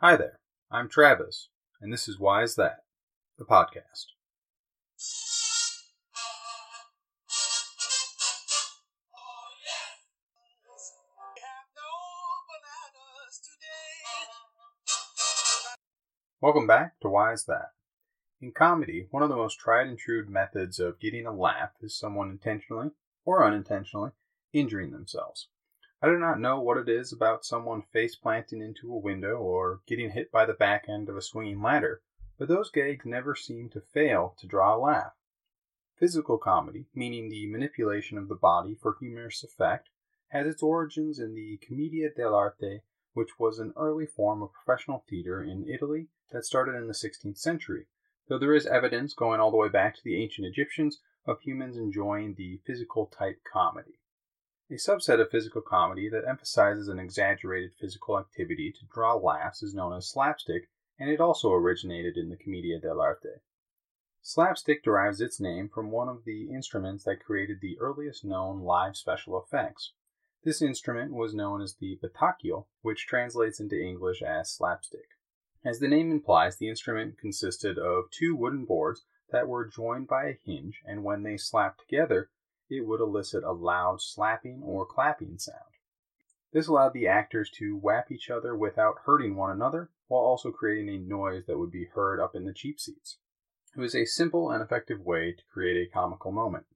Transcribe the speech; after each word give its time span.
Hi 0.00 0.14
there, 0.14 0.40
I'm 0.70 0.90
Travis, 0.90 1.48
and 1.80 1.90
this 1.90 2.06
is 2.06 2.18
Why 2.18 2.42
Is 2.42 2.56
That, 2.56 2.80
the 3.38 3.46
podcast. 3.46 4.04
Welcome 16.42 16.66
back 16.66 17.00
to 17.00 17.08
Why 17.08 17.32
Is 17.32 17.46
That. 17.46 17.70
In 18.42 18.52
comedy, 18.52 19.06
one 19.10 19.22
of 19.22 19.30
the 19.30 19.36
most 19.36 19.58
tried 19.58 19.86
and 19.86 19.98
true 19.98 20.26
methods 20.28 20.78
of 20.78 21.00
getting 21.00 21.24
a 21.24 21.32
laugh 21.32 21.70
is 21.80 21.98
someone 21.98 22.28
intentionally 22.28 22.90
or 23.24 23.42
unintentionally 23.42 24.10
injuring 24.52 24.90
themselves. 24.90 25.48
I 26.02 26.08
do 26.08 26.18
not 26.18 26.38
know 26.38 26.60
what 26.60 26.76
it 26.76 26.90
is 26.90 27.10
about 27.10 27.46
someone 27.46 27.80
face 27.80 28.14
planting 28.16 28.60
into 28.60 28.92
a 28.92 28.98
window 28.98 29.38
or 29.38 29.80
getting 29.86 30.10
hit 30.10 30.30
by 30.30 30.44
the 30.44 30.52
back 30.52 30.84
end 30.88 31.08
of 31.08 31.16
a 31.16 31.22
swinging 31.22 31.62
ladder, 31.62 32.02
but 32.38 32.48
those 32.48 32.70
gags 32.70 33.06
never 33.06 33.34
seem 33.34 33.70
to 33.70 33.80
fail 33.80 34.34
to 34.38 34.46
draw 34.46 34.76
a 34.76 34.78
laugh. 34.78 35.14
Physical 35.96 36.36
comedy, 36.36 36.86
meaning 36.94 37.30
the 37.30 37.46
manipulation 37.50 38.18
of 38.18 38.28
the 38.28 38.34
body 38.34 38.74
for 38.74 38.96
humorous 39.00 39.42
effect, 39.42 39.88
has 40.28 40.46
its 40.46 40.62
origins 40.62 41.18
in 41.18 41.34
the 41.34 41.56
Commedia 41.66 42.10
dell'arte, 42.10 42.82
which 43.14 43.38
was 43.38 43.58
an 43.58 43.72
early 43.74 44.04
form 44.04 44.42
of 44.42 44.52
professional 44.52 45.02
theater 45.08 45.42
in 45.42 45.66
Italy 45.66 46.08
that 46.30 46.44
started 46.44 46.74
in 46.74 46.88
the 46.88 46.92
16th 46.92 47.38
century, 47.38 47.86
though 48.28 48.38
there 48.38 48.54
is 48.54 48.66
evidence 48.66 49.14
going 49.14 49.40
all 49.40 49.50
the 49.50 49.56
way 49.56 49.70
back 49.70 49.94
to 49.94 50.04
the 50.04 50.22
ancient 50.22 50.46
Egyptians 50.46 51.00
of 51.24 51.40
humans 51.40 51.78
enjoying 51.78 52.34
the 52.34 52.60
physical 52.66 53.06
type 53.06 53.40
comedy. 53.50 53.98
A 54.68 54.74
subset 54.74 55.20
of 55.20 55.30
physical 55.30 55.62
comedy 55.62 56.08
that 56.08 56.26
emphasizes 56.26 56.88
an 56.88 56.98
exaggerated 56.98 57.74
physical 57.74 58.18
activity 58.18 58.72
to 58.72 58.86
draw 58.92 59.14
laughs 59.14 59.62
is 59.62 59.74
known 59.74 59.92
as 59.92 60.08
slapstick, 60.08 60.68
and 60.98 61.08
it 61.08 61.20
also 61.20 61.52
originated 61.52 62.16
in 62.16 62.30
the 62.30 62.36
Commedia 62.36 62.80
dell'arte. 62.80 63.42
Slapstick 64.22 64.82
derives 64.82 65.20
its 65.20 65.38
name 65.38 65.68
from 65.68 65.92
one 65.92 66.08
of 66.08 66.24
the 66.24 66.50
instruments 66.50 67.04
that 67.04 67.22
created 67.24 67.60
the 67.60 67.78
earliest 67.78 68.24
known 68.24 68.58
live 68.58 68.96
special 68.96 69.40
effects. 69.40 69.92
This 70.42 70.60
instrument 70.60 71.12
was 71.12 71.32
known 71.32 71.62
as 71.62 71.76
the 71.76 71.96
batacchio, 72.02 72.66
which 72.82 73.06
translates 73.06 73.60
into 73.60 73.80
English 73.80 74.20
as 74.20 74.50
slapstick. 74.50 75.10
As 75.64 75.78
the 75.78 75.86
name 75.86 76.10
implies, 76.10 76.56
the 76.56 76.68
instrument 76.68 77.18
consisted 77.18 77.78
of 77.78 78.10
two 78.10 78.34
wooden 78.34 78.64
boards 78.64 79.04
that 79.30 79.46
were 79.46 79.64
joined 79.64 80.08
by 80.08 80.24
a 80.24 80.38
hinge, 80.44 80.82
and 80.84 81.04
when 81.04 81.22
they 81.22 81.36
slapped 81.36 81.78
together, 81.78 82.30
it 82.68 82.86
would 82.86 83.00
elicit 83.00 83.44
a 83.44 83.52
loud 83.52 84.00
slapping 84.00 84.62
or 84.62 84.86
clapping 84.86 85.38
sound. 85.38 85.60
This 86.52 86.68
allowed 86.68 86.94
the 86.94 87.06
actors 87.06 87.50
to 87.56 87.76
whap 87.76 88.10
each 88.10 88.30
other 88.30 88.56
without 88.56 89.00
hurting 89.04 89.36
one 89.36 89.50
another, 89.50 89.90
while 90.08 90.22
also 90.22 90.50
creating 90.50 90.88
a 90.88 90.98
noise 90.98 91.44
that 91.46 91.58
would 91.58 91.70
be 91.70 91.86
heard 91.86 92.20
up 92.20 92.34
in 92.34 92.44
the 92.44 92.52
cheap 92.52 92.80
seats. 92.80 93.18
It 93.76 93.80
was 93.80 93.94
a 93.94 94.06
simple 94.06 94.50
and 94.50 94.62
effective 94.62 95.00
way 95.00 95.32
to 95.32 95.44
create 95.52 95.76
a 95.76 95.90
comical 95.90 96.32
moment. 96.32 96.66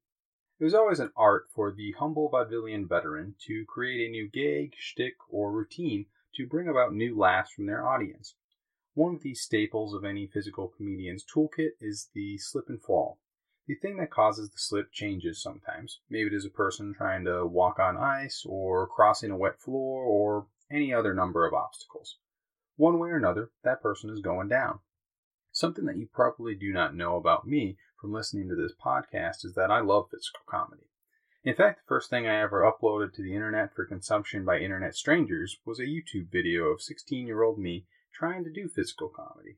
It 0.58 0.64
was 0.64 0.74
always 0.74 1.00
an 1.00 1.12
art 1.16 1.48
for 1.54 1.72
the 1.72 1.92
humble 1.92 2.28
vaudevillian 2.28 2.86
veteran 2.86 3.36
to 3.46 3.64
create 3.64 4.06
a 4.06 4.10
new 4.10 4.28
gag, 4.28 4.74
shtick, 4.76 5.14
or 5.30 5.50
routine 5.50 6.06
to 6.34 6.46
bring 6.46 6.68
about 6.68 6.92
new 6.92 7.16
laughs 7.16 7.52
from 7.52 7.64
their 7.64 7.86
audience. 7.86 8.34
One 8.92 9.14
of 9.14 9.22
the 9.22 9.34
staples 9.34 9.94
of 9.94 10.04
any 10.04 10.26
physical 10.26 10.68
comedian's 10.68 11.24
toolkit 11.24 11.70
is 11.80 12.10
the 12.12 12.36
slip 12.36 12.68
and 12.68 12.82
fall. 12.82 13.18
The 13.66 13.74
thing 13.76 13.98
that 13.98 14.10
causes 14.10 14.50
the 14.50 14.58
slip 14.58 14.90
changes 14.90 15.42
sometimes. 15.42 16.00
Maybe 16.08 16.28
it 16.28 16.34
is 16.34 16.44
a 16.44 16.50
person 16.50 16.94
trying 16.94 17.24
to 17.24 17.46
walk 17.46 17.78
on 17.78 17.96
ice, 17.96 18.44
or 18.46 18.86
crossing 18.86 19.30
a 19.30 19.36
wet 19.36 19.60
floor, 19.60 20.02
or 20.02 20.46
any 20.70 20.92
other 20.92 21.14
number 21.14 21.46
of 21.46 21.54
obstacles. 21.54 22.16
One 22.76 22.98
way 22.98 23.10
or 23.10 23.16
another, 23.16 23.50
that 23.62 23.82
person 23.82 24.10
is 24.10 24.20
going 24.20 24.48
down. 24.48 24.80
Something 25.52 25.84
that 25.86 25.96
you 25.96 26.06
probably 26.06 26.54
do 26.54 26.72
not 26.72 26.94
know 26.94 27.16
about 27.16 27.46
me 27.46 27.76
from 28.00 28.12
listening 28.12 28.48
to 28.48 28.54
this 28.54 28.72
podcast 28.72 29.44
is 29.44 29.54
that 29.54 29.70
I 29.70 29.80
love 29.80 30.08
physical 30.10 30.42
comedy. 30.46 30.84
In 31.42 31.54
fact, 31.54 31.80
the 31.80 31.88
first 31.88 32.10
thing 32.10 32.26
I 32.26 32.40
ever 32.40 32.62
uploaded 32.62 33.12
to 33.14 33.22
the 33.22 33.34
internet 33.34 33.74
for 33.74 33.84
consumption 33.84 34.44
by 34.44 34.58
internet 34.58 34.94
strangers 34.94 35.58
was 35.64 35.78
a 35.78 35.86
YouTube 35.86 36.30
video 36.30 36.66
of 36.66 36.82
16 36.82 37.26
year 37.26 37.42
old 37.42 37.58
me 37.58 37.86
trying 38.12 38.44
to 38.44 38.50
do 38.50 38.68
physical 38.68 39.08
comedy. 39.08 39.56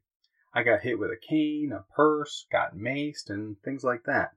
I 0.54 0.62
got 0.62 0.82
hit 0.82 0.98
with 0.98 1.10
a 1.10 1.16
cane, 1.16 1.72
a 1.72 1.86
purse, 1.94 2.46
got 2.52 2.76
maced, 2.76 3.30
and 3.30 3.60
things 3.62 3.82
like 3.82 4.04
that. 4.04 4.32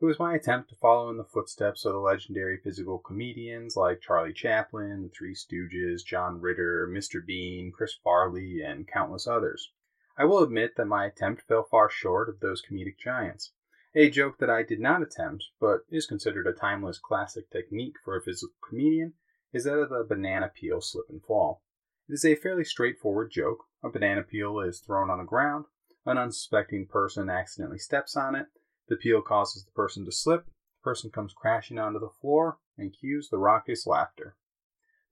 It 0.00 0.04
was 0.04 0.18
my 0.18 0.34
attempt 0.34 0.68
to 0.68 0.76
follow 0.76 1.08
in 1.08 1.16
the 1.16 1.24
footsteps 1.24 1.84
of 1.84 1.94
the 1.94 1.98
legendary 1.98 2.58
physical 2.58 2.98
comedians 2.98 3.74
like 3.74 4.02
Charlie 4.02 4.34
Chaplin, 4.34 5.02
the 5.02 5.08
Three 5.08 5.34
Stooges, 5.34 6.04
John 6.04 6.40
Ritter, 6.40 6.86
Mr. 6.86 7.24
Bean, 7.24 7.72
Chris 7.72 7.94
Farley, 7.94 8.60
and 8.60 8.86
countless 8.86 9.26
others. 9.26 9.72
I 10.18 10.26
will 10.26 10.42
admit 10.42 10.76
that 10.76 10.84
my 10.84 11.06
attempt 11.06 11.42
fell 11.48 11.64
far 11.64 11.88
short 11.88 12.28
of 12.28 12.40
those 12.40 12.60
comedic 12.60 12.98
giants. 12.98 13.52
A 13.94 14.10
joke 14.10 14.38
that 14.38 14.50
I 14.50 14.62
did 14.62 14.80
not 14.80 15.00
attempt, 15.00 15.46
but 15.58 15.80
is 15.88 16.06
considered 16.06 16.46
a 16.46 16.52
timeless 16.52 16.98
classic 16.98 17.50
technique 17.50 17.96
for 18.04 18.16
a 18.16 18.22
physical 18.22 18.54
comedian, 18.68 19.14
is 19.54 19.64
that 19.64 19.78
of 19.78 19.88
the 19.88 20.04
banana 20.04 20.52
peel 20.54 20.82
slip 20.82 21.08
and 21.08 21.24
fall. 21.24 21.62
It 22.08 22.14
is 22.14 22.24
a 22.24 22.36
fairly 22.36 22.64
straightforward 22.64 23.30
joke. 23.30 23.66
A 23.84 23.90
banana 23.90 24.22
peel 24.22 24.60
is 24.60 24.80
thrown 24.80 25.10
on 25.10 25.18
the 25.18 25.24
ground. 25.24 25.66
An 26.06 26.16
unsuspecting 26.16 26.86
person 26.86 27.28
accidentally 27.28 27.78
steps 27.78 28.16
on 28.16 28.34
it. 28.34 28.46
The 28.88 28.96
peel 28.96 29.20
causes 29.20 29.66
the 29.66 29.72
person 29.72 30.06
to 30.06 30.12
slip. 30.12 30.46
The 30.46 30.84
person 30.84 31.10
comes 31.10 31.34
crashing 31.34 31.78
onto 31.78 31.98
the 31.98 32.08
floor 32.08 32.60
and 32.78 32.96
cues 32.98 33.28
the 33.28 33.36
raucous 33.36 33.86
laughter. 33.86 34.36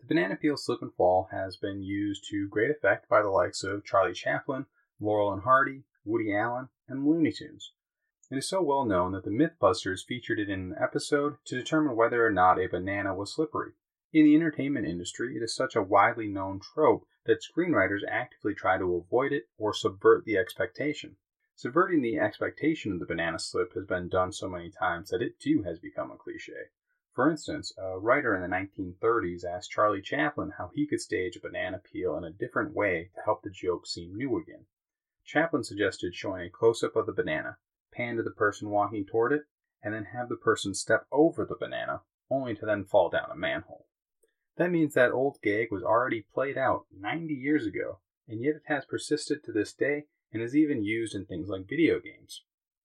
The 0.01 0.07
banana 0.07 0.37
peel 0.37 0.57
slip 0.57 0.81
and 0.81 0.95
fall 0.95 1.29
has 1.31 1.59
been 1.59 1.83
used 1.83 2.25
to 2.31 2.49
great 2.49 2.71
effect 2.71 3.11
by 3.11 3.21
the 3.21 3.29
likes 3.29 3.63
of 3.63 3.85
Charlie 3.85 4.15
Chaplin, 4.15 4.65
Laurel 4.99 5.35
and 5.35 5.43
Hardy, 5.43 5.85
Woody 6.03 6.35
Allen, 6.35 6.71
and 6.89 7.05
Looney 7.07 7.33
Tunes. 7.33 7.75
It 8.31 8.39
is 8.39 8.49
so 8.49 8.63
well 8.63 8.87
known 8.87 9.13
that 9.13 9.25
the 9.25 9.31
Mythbusters 9.31 10.07
featured 10.07 10.39
it 10.39 10.49
in 10.49 10.73
an 10.73 10.77
episode 10.83 11.37
to 11.45 11.57
determine 11.57 11.95
whether 11.95 12.27
or 12.27 12.33
not 12.33 12.59
a 12.59 12.69
banana 12.69 13.15
was 13.15 13.35
slippery. 13.35 13.73
In 14.13 14.25
the 14.25 14.35
entertainment 14.35 14.87
industry, 14.87 15.37
it 15.37 15.43
is 15.43 15.55
such 15.55 15.77
a 15.77 15.83
widely 15.83 16.27
known 16.27 16.59
trope 16.59 17.07
that 17.27 17.43
screenwriters 17.43 18.01
actively 18.09 18.55
try 18.55 18.79
to 18.79 18.95
avoid 18.95 19.31
it 19.31 19.51
or 19.59 19.75
subvert 19.75 20.25
the 20.25 20.39
expectation. 20.39 21.17
Subverting 21.55 22.01
the 22.01 22.19
expectation 22.19 22.93
of 22.93 23.01
the 23.01 23.05
banana 23.05 23.39
slip 23.39 23.75
has 23.75 23.85
been 23.85 24.09
done 24.09 24.33
so 24.33 24.49
many 24.49 24.71
times 24.71 25.11
that 25.11 25.21
it 25.21 25.39
too 25.39 25.65
has 25.65 25.79
become 25.81 26.11
a 26.11 26.17
cliche. 26.17 26.71
For 27.13 27.31
instance, 27.31 27.75
a 27.77 27.99
writer 27.99 28.35
in 28.35 28.41
the 28.41 28.57
1930s 28.57 29.45
asked 29.45 29.73
Charlie 29.73 30.01
Chaplin 30.01 30.53
how 30.57 30.71
he 30.73 30.87
could 30.87 31.01
stage 31.01 31.37
a 31.37 31.41
banana 31.41 31.79
peel 31.79 32.17
in 32.17 32.25
a 32.25 32.31
different 32.31 32.75
way 32.75 33.11
to 33.17 33.21
help 33.23 33.43
the 33.43 33.51
joke 33.51 33.87
seem 33.87 34.15
new 34.15 34.39
again. 34.39 34.65
Chaplin 35.27 35.63
suggested 35.63 36.15
showing 36.15 36.47
a 36.47 36.49
close 36.49 36.83
up 36.83 36.97
of 36.97 37.05
the 37.05 37.13
banana, 37.13 37.59
pan 37.93 38.17
to 38.17 38.23
the 38.23 38.31
person 38.31 38.71
walking 38.71 39.05
toward 39.05 39.33
it, 39.33 39.43
and 39.83 39.93
then 39.93 40.05
have 40.05 40.31
the 40.31 40.37
person 40.37 40.73
step 40.75 41.07
over 41.13 41.45
the 41.45 41.57
banana, 41.57 42.03
only 42.31 42.55
to 42.55 42.65
then 42.65 42.85
fall 42.85 43.11
down 43.11 43.31
a 43.31 43.37
manhole. 43.37 43.87
That 44.57 44.71
means 44.71 44.95
that 44.95 45.13
old 45.13 45.39
gag 45.43 45.71
was 45.71 45.83
already 45.83 46.23
played 46.23 46.57
out 46.57 46.87
90 46.91 47.35
years 47.35 47.67
ago, 47.67 48.01
and 48.27 48.41
yet 48.41 48.57
it 48.57 48.63
has 48.65 48.87
persisted 48.87 49.45
to 49.45 49.53
this 49.53 49.75
day 49.75 50.07
and 50.33 50.43
is 50.43 50.57
even 50.57 50.83
used 50.83 51.15
in 51.15 51.27
things 51.27 51.49
like 51.49 51.69
video 51.69 52.01
games. 52.01 52.43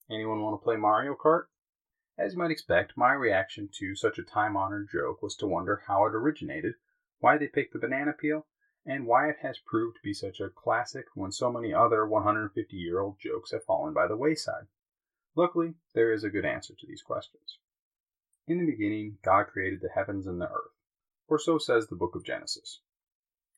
Anyone 0.09 0.41
want 0.41 0.59
to 0.59 0.63
play 0.63 0.75
Mario 0.75 1.15
Kart? 1.15 1.45
As 2.17 2.33
you 2.33 2.39
might 2.39 2.51
expect, 2.51 2.97
my 2.97 3.13
reaction 3.13 3.69
to 3.79 3.95
such 3.95 4.19
a 4.19 4.23
time 4.23 4.57
honored 4.57 4.89
joke 4.91 5.21
was 5.21 5.33
to 5.37 5.47
wonder 5.47 5.83
how 5.87 6.05
it 6.05 6.13
originated, 6.13 6.73
why 7.19 7.37
they 7.37 7.47
picked 7.47 7.71
the 7.71 7.79
banana 7.79 8.11
peel, 8.11 8.47
and 8.85 9.07
why 9.07 9.29
it 9.29 9.37
has 9.41 9.57
proved 9.65 9.95
to 9.95 10.03
be 10.03 10.13
such 10.13 10.41
a 10.41 10.49
classic 10.49 11.05
when 11.15 11.31
so 11.31 11.49
many 11.49 11.73
other 11.73 12.05
150 12.05 12.75
year 12.75 12.99
old 12.99 13.17
jokes 13.17 13.51
have 13.51 13.63
fallen 13.63 13.93
by 13.93 14.07
the 14.07 14.17
wayside. 14.17 14.67
Luckily, 15.35 15.75
there 15.93 16.11
is 16.11 16.25
a 16.25 16.29
good 16.29 16.45
answer 16.45 16.73
to 16.77 16.85
these 16.85 17.01
questions. 17.01 17.59
In 18.45 18.59
the 18.59 18.69
beginning, 18.69 19.19
God 19.23 19.45
created 19.45 19.79
the 19.79 19.89
heavens 19.95 20.27
and 20.27 20.41
the 20.41 20.49
earth 20.49 20.73
or 21.31 21.39
so 21.39 21.57
says 21.57 21.87
the 21.87 21.95
book 21.95 22.13
of 22.13 22.25
Genesis. 22.25 22.81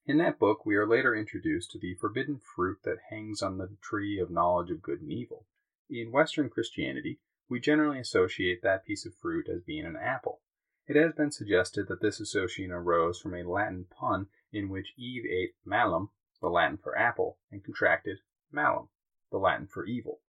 In 0.05 0.19
that 0.19 0.37
book, 0.37 0.63
we 0.63 0.75
are 0.75 0.87
later 0.87 1.15
introduced 1.15 1.71
to 1.71 1.79
the 1.79 1.95
forbidden 1.95 2.37
fruit 2.37 2.77
that 2.83 3.09
hangs 3.09 3.41
on 3.41 3.57
the 3.57 3.75
tree 3.81 4.19
of 4.19 4.29
knowledge 4.29 4.69
of 4.69 4.83
good 4.83 5.01
and 5.01 5.11
evil. 5.11 5.47
In 5.89 6.11
Western 6.11 6.51
Christianity, 6.51 7.19
we 7.49 7.59
generally 7.59 7.97
associate 7.97 8.61
that 8.61 8.85
piece 8.85 9.07
of 9.07 9.15
fruit 9.15 9.49
as 9.49 9.63
being 9.63 9.85
an 9.85 9.95
apple. 9.95 10.41
It 10.85 10.95
has 10.95 11.15
been 11.15 11.31
suggested 11.31 11.87
that 11.87 11.99
this 11.99 12.19
association 12.19 12.71
arose 12.71 13.19
from 13.19 13.33
a 13.33 13.41
Latin 13.41 13.87
pun 13.89 14.27
in 14.51 14.69
which 14.69 14.93
Eve 14.95 15.25
ate 15.25 15.55
malum, 15.65 16.11
the 16.41 16.49
Latin 16.49 16.77
for 16.77 16.95
apple, 16.95 17.39
and 17.51 17.63
contracted 17.63 18.19
malum, 18.51 18.89
the 19.31 19.39
Latin 19.39 19.65
for 19.65 19.83
evil. 19.87 20.21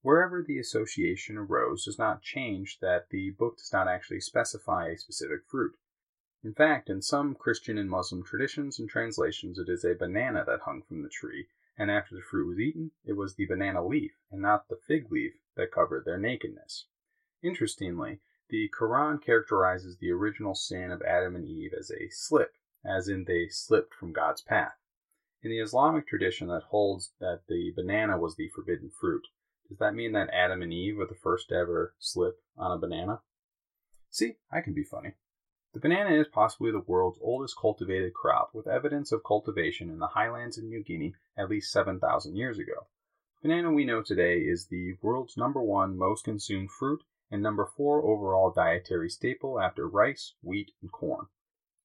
Wherever 0.00 0.42
the 0.42 0.58
association 0.58 1.38
arose 1.38 1.84
does 1.84 1.96
not 1.96 2.22
change 2.22 2.80
that 2.80 3.10
the 3.10 3.30
book 3.30 3.58
does 3.58 3.72
not 3.72 3.86
actually 3.86 4.18
specify 4.18 4.88
a 4.88 4.98
specific 4.98 5.46
fruit. 5.46 5.76
In 6.44 6.54
fact, 6.54 6.90
in 6.90 7.00
some 7.02 7.36
Christian 7.36 7.78
and 7.78 7.88
Muslim 7.88 8.24
traditions 8.24 8.80
and 8.80 8.88
translations, 8.88 9.60
it 9.60 9.68
is 9.68 9.84
a 9.84 9.94
banana 9.94 10.44
that 10.44 10.62
hung 10.62 10.82
from 10.82 11.02
the 11.02 11.08
tree, 11.08 11.46
and 11.78 11.88
after 11.88 12.16
the 12.16 12.20
fruit 12.20 12.48
was 12.48 12.58
eaten, 12.58 12.90
it 13.04 13.12
was 13.12 13.36
the 13.36 13.46
banana 13.46 13.86
leaf 13.86 14.12
and 14.30 14.42
not 14.42 14.68
the 14.68 14.76
fig 14.76 15.12
leaf 15.12 15.34
that 15.56 15.70
covered 15.70 16.04
their 16.04 16.18
nakedness. 16.18 16.86
Interestingly, 17.42 18.20
the 18.48 18.68
Quran 18.76 19.22
characterizes 19.22 19.98
the 19.98 20.10
original 20.10 20.54
sin 20.54 20.90
of 20.90 21.00
Adam 21.02 21.36
and 21.36 21.44
Eve 21.44 21.74
as 21.78 21.92
a 21.92 22.10
slip, 22.10 22.54
as 22.84 23.08
in 23.08 23.24
they 23.24 23.46
slipped 23.48 23.94
from 23.94 24.12
God's 24.12 24.42
path. 24.42 24.74
In 25.42 25.50
the 25.50 25.60
Islamic 25.60 26.08
tradition 26.08 26.48
that 26.48 26.64
holds 26.64 27.12
that 27.20 27.42
the 27.48 27.72
banana 27.74 28.18
was 28.18 28.34
the 28.34 28.48
forbidden 28.48 28.90
fruit, 28.90 29.26
does 29.68 29.78
that 29.78 29.94
mean 29.94 30.12
that 30.12 30.30
Adam 30.30 30.60
and 30.60 30.72
Eve 30.72 30.96
were 30.96 31.06
the 31.06 31.14
first 31.14 31.52
ever 31.52 31.94
slip 31.98 32.42
on 32.56 32.72
a 32.72 32.78
banana? 32.78 33.22
See, 34.10 34.34
I 34.50 34.60
can 34.60 34.74
be 34.74 34.84
funny. 34.84 35.14
The 35.74 35.80
banana 35.80 36.10
is 36.10 36.28
possibly 36.28 36.70
the 36.70 36.80
world's 36.80 37.18
oldest 37.22 37.56
cultivated 37.58 38.12
crop, 38.12 38.54
with 38.54 38.66
evidence 38.66 39.10
of 39.10 39.24
cultivation 39.24 39.88
in 39.88 40.00
the 40.00 40.08
highlands 40.08 40.58
of 40.58 40.64
New 40.64 40.82
Guinea 40.82 41.14
at 41.34 41.48
least 41.48 41.72
7,000 41.72 42.36
years 42.36 42.58
ago. 42.58 42.88
The 43.40 43.48
banana 43.48 43.72
we 43.72 43.86
know 43.86 44.02
today 44.02 44.40
is 44.40 44.66
the 44.66 44.98
world's 45.00 45.38
number 45.38 45.62
one 45.62 45.96
most 45.96 46.24
consumed 46.24 46.70
fruit 46.70 47.04
and 47.30 47.42
number 47.42 47.64
four 47.64 48.02
overall 48.04 48.50
dietary 48.50 49.08
staple 49.08 49.58
after 49.58 49.88
rice, 49.88 50.34
wheat, 50.42 50.72
and 50.82 50.92
corn. 50.92 51.28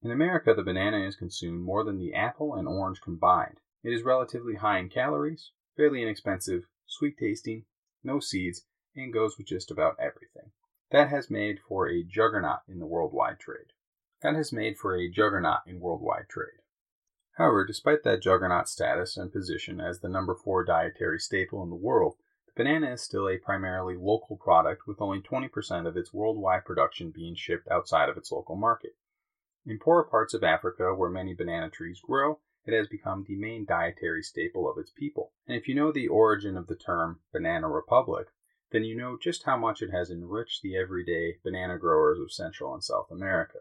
In 0.02 0.12
America, 0.12 0.54
the 0.54 0.64
banana 0.64 1.00
is 1.08 1.16
consumed 1.16 1.62
more 1.62 1.86
than 1.86 1.98
the 1.98 2.14
apple 2.14 2.56
and 2.56 2.68
orange 2.68 3.00
combined. 3.00 3.62
It 3.84 3.94
is 3.94 4.04
relatively 4.04 4.56
high 4.56 4.80
in 4.80 4.90
calories, 4.90 5.54
fairly 5.78 6.02
inexpensive, 6.02 6.68
sweet 6.86 7.18
tasting, 7.18 7.64
no 8.04 8.20
seeds, 8.20 8.66
and 8.98 9.14
goes 9.14 9.38
with 9.38 9.48
just 9.48 9.72
about 9.72 9.98
everything. 9.98 10.52
That 10.92 11.10
has 11.10 11.32
made 11.32 11.62
for 11.62 11.88
a 11.88 12.04
juggernaut 12.04 12.60
in 12.68 12.80
the 12.80 12.86
worldwide 12.86 13.40
trade. 13.40 13.72
That 14.22 14.36
has 14.36 14.52
made 14.52 14.80
for 14.80 14.96
a 14.96 15.10
juggernaut 15.10 15.68
in 15.68 15.80
worldwide 15.80 16.28
trade. 16.28 16.62
However, 17.38 17.64
despite 17.64 18.02
that 18.04 18.24
juggernaut 18.24 18.68
status 18.68 19.16
and 19.16 19.32
position 19.32 19.80
as 19.80 20.00
the 20.00 20.10
number 20.10 20.34
four 20.34 20.64
dietary 20.64 21.20
staple 21.20 21.62
in 21.62 21.70
the 21.70 21.76
world, 21.76 22.16
the 22.48 22.54
banana 22.56 22.94
is 22.94 23.04
still 23.04 23.30
a 23.30 23.38
primarily 23.38 23.96
local 23.96 24.36
product 24.36 24.88
with 24.88 25.00
only 25.00 25.22
20% 25.22 25.86
of 25.86 25.96
its 25.96 26.12
worldwide 26.12 26.66
production 26.66 27.12
being 27.12 27.36
shipped 27.36 27.68
outside 27.68 28.10
of 28.10 28.18
its 28.18 28.32
local 28.32 28.56
market. 28.56 28.96
In 29.68 29.78
poorer 29.78 30.04
parts 30.04 30.34
of 30.34 30.44
Africa, 30.44 30.96
where 30.96 31.12
many 31.12 31.36
banana 31.36 31.70
trees 31.70 32.02
grow, 32.02 32.40
it 32.66 32.74
has 32.74 32.88
become 32.88 33.24
the 33.24 33.36
main 33.36 33.66
dietary 33.66 34.24
staple 34.24 34.68
of 34.68 34.80
its 34.80 34.90
people. 34.90 35.32
And 35.46 35.56
if 35.56 35.68
you 35.68 35.76
know 35.76 35.92
the 35.92 36.08
origin 36.08 36.58
of 36.58 36.66
the 36.66 36.76
term 36.76 37.22
banana 37.32 37.70
republic, 37.70 38.30
then 38.72 38.84
you 38.84 38.96
know 38.96 39.16
just 39.16 39.44
how 39.44 39.58
much 39.58 39.84
it 39.84 39.92
has 39.92 40.10
enriched 40.10 40.64
the 40.64 40.76
everyday 40.76 41.38
banana 41.44 41.78
growers 41.78 42.20
of 42.20 42.32
Central 42.32 42.74
and 42.74 42.84
South 42.84 43.12
America. 43.12 43.60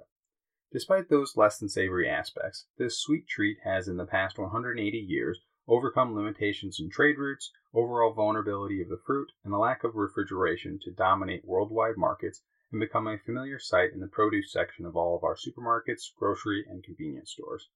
Despite 0.73 1.09
those 1.09 1.37
less 1.37 1.59
than 1.59 1.69
savory 1.69 2.09
aspects, 2.09 2.67
this 2.77 2.99
sweet 2.99 3.29
treat 3.29 3.59
has 3.63 3.89
in 3.89 3.97
the 3.97 4.05
past 4.05 4.37
180 4.37 4.99
years 4.99 5.41
overcome 5.69 6.15
limitations 6.15 6.79
in 6.81 6.91
trade 6.91 7.19
routes, 7.19 7.53
overall 7.73 8.13
vulnerability 8.13 8.83
of 8.83 8.89
the 8.89 9.01
fruit, 9.07 9.31
and 9.45 9.53
the 9.53 9.59
lack 9.59 9.85
of 9.85 9.95
refrigeration 9.95 10.79
to 10.83 10.91
dominate 10.91 11.45
worldwide 11.45 11.97
markets 11.97 12.43
and 12.73 12.81
become 12.81 13.07
a 13.07 13.17
familiar 13.17 13.59
sight 13.59 13.93
in 13.93 14.01
the 14.01 14.09
produce 14.09 14.53
section 14.53 14.85
of 14.85 14.97
all 14.97 15.17
of 15.17 15.25
our 15.25 15.37
supermarkets, 15.37 16.13
grocery, 16.19 16.65
and 16.69 16.85
convenience 16.85 17.31
stores. 17.31 17.69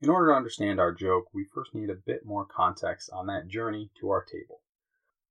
In 0.00 0.08
order 0.08 0.32
to 0.32 0.36
understand 0.36 0.80
our 0.80 0.92
joke, 0.92 1.32
we 1.32 1.44
first 1.44 1.74
need 1.74 1.90
a 1.90 1.94
bit 1.94 2.24
more 2.24 2.46
context 2.46 3.10
on 3.12 3.26
that 3.26 3.48
journey 3.48 3.90
to 4.00 4.10
our 4.10 4.24
table. 4.24 4.62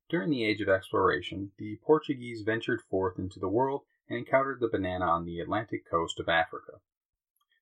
During 0.08 0.30
the 0.30 0.46
age 0.46 0.62
of 0.62 0.69
exploration, 0.69 1.52
the 1.58 1.78
Portuguese 1.84 2.44
ventured 2.44 2.81
forth 2.81 3.19
into 3.19 3.40
the 3.40 3.50
world 3.50 3.84
and 4.08 4.18
encountered 4.18 4.60
the 4.60 4.69
banana 4.69 5.06
on 5.06 5.25
the 5.25 5.40
Atlantic 5.40 5.90
coast 5.90 6.19
of 6.19 6.30
Africa. 6.30 6.80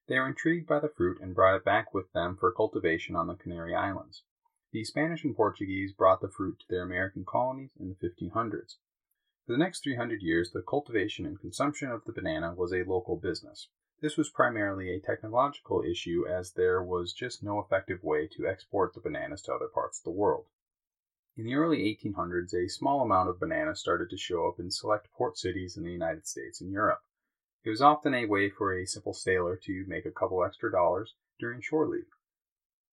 They 0.08 0.20
were 0.20 0.28
intrigued 0.28 0.68
by 0.68 0.78
the 0.78 0.88
fruit 0.88 1.20
and 1.20 1.34
brought 1.34 1.56
it 1.56 1.64
back 1.64 1.92
with 1.92 2.12
them 2.12 2.36
for 2.36 2.52
cultivation 2.52 3.16
on 3.16 3.26
the 3.26 3.34
Canary 3.34 3.74
Islands. 3.74 4.22
The 4.70 4.84
Spanish 4.84 5.24
and 5.24 5.34
Portuguese 5.34 5.92
brought 5.92 6.20
the 6.20 6.28
fruit 6.28 6.60
to 6.60 6.66
their 6.68 6.82
American 6.82 7.24
colonies 7.24 7.70
in 7.78 7.88
the 7.88 7.94
1500s. 7.94 8.76
For 9.46 9.52
the 9.52 9.58
next 9.58 9.82
300 9.82 10.22
years, 10.22 10.52
the 10.52 10.62
cultivation 10.62 11.26
and 11.26 11.40
consumption 11.40 11.90
of 11.90 12.04
the 12.04 12.12
banana 12.12 12.54
was 12.54 12.72
a 12.72 12.84
local 12.84 13.16
business. 13.16 13.68
This 14.00 14.16
was 14.16 14.28
primarily 14.28 14.90
a 14.90 15.00
technological 15.00 15.82
issue 15.82 16.26
as 16.28 16.52
there 16.52 16.82
was 16.82 17.12
just 17.12 17.42
no 17.42 17.58
effective 17.58 18.04
way 18.04 18.28
to 18.28 18.46
export 18.46 18.94
the 18.94 19.00
bananas 19.00 19.42
to 19.42 19.54
other 19.54 19.68
parts 19.68 19.98
of 19.98 20.04
the 20.04 20.10
world. 20.10 20.46
In 21.36 21.46
the 21.46 21.54
early 21.54 21.78
1800s, 21.78 22.54
a 22.54 22.68
small 22.68 23.00
amount 23.00 23.28
of 23.28 23.40
bananas 23.40 23.80
started 23.80 24.10
to 24.10 24.16
show 24.16 24.48
up 24.48 24.60
in 24.60 24.70
select 24.70 25.10
port 25.12 25.36
cities 25.36 25.76
in 25.76 25.82
the 25.82 25.92
United 25.92 26.26
States 26.26 26.60
and 26.60 26.70
Europe. 26.70 27.02
It 27.66 27.70
was 27.70 27.82
often 27.82 28.14
a 28.14 28.26
way 28.26 28.48
for 28.48 28.72
a 28.72 28.86
simple 28.86 29.12
sailor 29.12 29.56
to 29.64 29.84
make 29.88 30.06
a 30.06 30.12
couple 30.12 30.44
extra 30.44 30.70
dollars 30.70 31.16
during 31.40 31.60
shore 31.60 31.88
leave. 31.88 32.06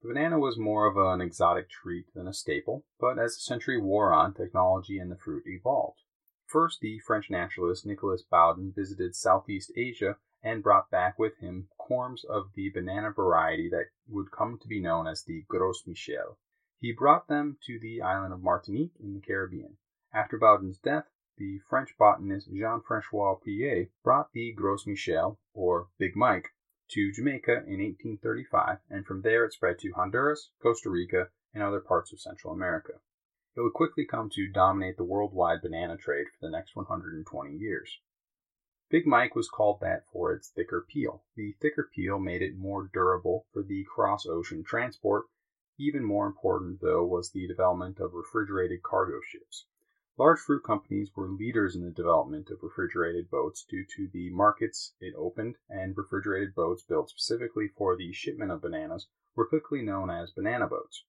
The 0.01 0.07
banana 0.07 0.39
was 0.39 0.57
more 0.57 0.85
of 0.85 0.95
an 0.95 1.19
exotic 1.19 1.69
treat 1.69 2.05
than 2.13 2.25
a 2.25 2.33
staple, 2.33 2.85
but 2.97 3.19
as 3.19 3.35
the 3.35 3.41
century 3.41 3.77
wore 3.77 4.13
on, 4.13 4.33
technology 4.33 4.97
and 4.97 5.11
the 5.11 5.17
fruit 5.17 5.43
evolved. 5.45 5.99
First, 6.45 6.79
the 6.79 6.99
French 6.99 7.29
naturalist 7.29 7.85
Nicolas 7.85 8.23
Baudin 8.23 8.73
visited 8.73 9.13
Southeast 9.13 9.73
Asia 9.75 10.15
and 10.41 10.63
brought 10.63 10.89
back 10.89 11.19
with 11.19 11.39
him 11.39 11.67
corms 11.77 12.23
of 12.23 12.53
the 12.55 12.69
banana 12.69 13.11
variety 13.11 13.67
that 13.71 13.87
would 14.07 14.31
come 14.31 14.57
to 14.57 14.69
be 14.69 14.79
known 14.79 15.05
as 15.05 15.21
the 15.21 15.43
Gros 15.49 15.83
Michel. 15.85 16.37
He 16.79 16.93
brought 16.93 17.27
them 17.27 17.57
to 17.67 17.77
the 17.77 18.01
island 18.01 18.33
of 18.33 18.41
Martinique 18.41 18.95
in 19.01 19.15
the 19.15 19.19
Caribbean. 19.19 19.75
After 20.13 20.39
Baudin's 20.39 20.77
death, 20.77 21.09
the 21.41 21.59
French 21.67 21.97
botanist 21.97 22.53
Jean 22.53 22.81
Francois 22.87 23.33
Pillet 23.33 23.89
brought 24.03 24.31
the 24.31 24.53
Gros 24.53 24.85
Michel, 24.85 25.39
or 25.55 25.87
Big 25.97 26.15
Mike, 26.15 26.49
to 26.91 27.11
Jamaica 27.11 27.63
in 27.65 27.81
1835, 27.81 28.77
and 28.91 29.07
from 29.07 29.23
there 29.23 29.45
it 29.45 29.53
spread 29.53 29.79
to 29.79 29.91
Honduras, 29.93 30.51
Costa 30.61 30.91
Rica, 30.91 31.29
and 31.51 31.63
other 31.63 31.79
parts 31.79 32.13
of 32.13 32.19
Central 32.19 32.53
America. 32.53 33.01
It 33.55 33.61
would 33.61 33.73
quickly 33.73 34.05
come 34.05 34.29
to 34.33 34.51
dominate 34.51 34.97
the 34.97 35.03
worldwide 35.03 35.63
banana 35.63 35.97
trade 35.97 36.27
for 36.27 36.45
the 36.45 36.51
next 36.51 36.75
120 36.75 37.57
years. 37.57 37.99
Big 38.91 39.07
Mike 39.07 39.33
was 39.33 39.49
called 39.49 39.79
that 39.79 40.05
for 40.13 40.31
its 40.31 40.51
thicker 40.51 40.85
peel. 40.87 41.23
The 41.35 41.53
thicker 41.59 41.89
peel 41.91 42.19
made 42.19 42.43
it 42.43 42.55
more 42.55 42.87
durable 42.93 43.47
for 43.51 43.63
the 43.63 43.83
cross 43.85 44.27
ocean 44.27 44.63
transport. 44.63 45.25
Even 45.79 46.03
more 46.03 46.27
important, 46.27 46.81
though, 46.81 47.03
was 47.03 47.31
the 47.31 47.47
development 47.47 47.99
of 47.99 48.13
refrigerated 48.13 48.83
cargo 48.83 49.21
ships. 49.27 49.65
Large 50.17 50.39
fruit 50.39 50.63
companies 50.65 51.15
were 51.15 51.29
leaders 51.29 51.73
in 51.73 51.85
the 51.85 51.89
development 51.89 52.49
of 52.49 52.61
refrigerated 52.61 53.29
boats 53.29 53.63
due 53.63 53.85
to 53.95 54.09
the 54.09 54.29
markets 54.29 54.93
it 54.99 55.15
opened, 55.15 55.57
and 55.69 55.97
refrigerated 55.97 56.53
boats 56.53 56.83
built 56.83 57.09
specifically 57.09 57.69
for 57.69 57.95
the 57.95 58.11
shipment 58.11 58.51
of 58.51 58.61
bananas 58.61 59.07
were 59.35 59.47
quickly 59.47 59.81
known 59.81 60.09
as 60.09 60.31
banana 60.31 60.67
boats. 60.67 61.05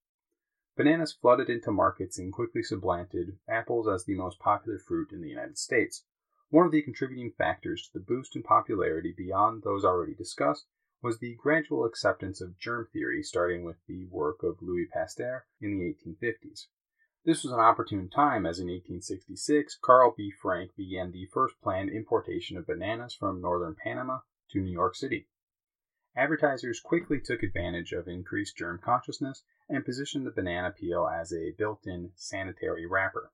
Bananas 0.76 1.12
flooded 1.12 1.50
into 1.50 1.72
markets 1.72 2.16
and 2.16 2.32
quickly 2.32 2.62
supplanted 2.62 3.38
apples 3.48 3.88
as 3.88 4.04
the 4.04 4.14
most 4.14 4.38
popular 4.38 4.78
fruit 4.78 5.10
in 5.10 5.20
the 5.20 5.28
United 5.28 5.58
States. 5.58 6.04
One 6.50 6.66
of 6.66 6.70
the 6.70 6.82
contributing 6.82 7.32
factors 7.32 7.88
to 7.88 7.98
the 7.98 8.04
boost 8.04 8.36
in 8.36 8.44
popularity 8.44 9.12
beyond 9.12 9.64
those 9.64 9.84
already 9.84 10.14
discussed 10.14 10.68
was 11.02 11.18
the 11.18 11.34
gradual 11.34 11.84
acceptance 11.84 12.40
of 12.40 12.56
germ 12.56 12.86
theory, 12.92 13.24
starting 13.24 13.64
with 13.64 13.84
the 13.88 14.06
work 14.06 14.44
of 14.44 14.62
Louis 14.62 14.86
Pasteur 14.86 15.44
in 15.60 15.76
the 15.76 15.92
1850s. 15.92 16.68
This 17.24 17.44
was 17.44 17.52
an 17.52 17.60
opportune 17.60 18.10
time 18.10 18.44
as 18.46 18.58
in 18.58 18.66
1866, 18.66 19.78
Carl 19.80 20.12
B. 20.16 20.32
Frank 20.32 20.74
began 20.74 21.12
the 21.12 21.26
first 21.26 21.54
planned 21.62 21.90
importation 21.90 22.56
of 22.56 22.66
bananas 22.66 23.14
from 23.14 23.40
northern 23.40 23.76
Panama 23.76 24.22
to 24.50 24.60
New 24.60 24.72
York 24.72 24.96
City. 24.96 25.28
Advertisers 26.16 26.80
quickly 26.80 27.20
took 27.20 27.44
advantage 27.44 27.92
of 27.92 28.08
increased 28.08 28.56
germ 28.56 28.80
consciousness 28.82 29.44
and 29.68 29.84
positioned 29.84 30.26
the 30.26 30.32
banana 30.32 30.72
peel 30.72 31.06
as 31.06 31.32
a 31.32 31.52
built 31.52 31.86
in 31.86 32.10
sanitary 32.16 32.86
wrapper. 32.86 33.30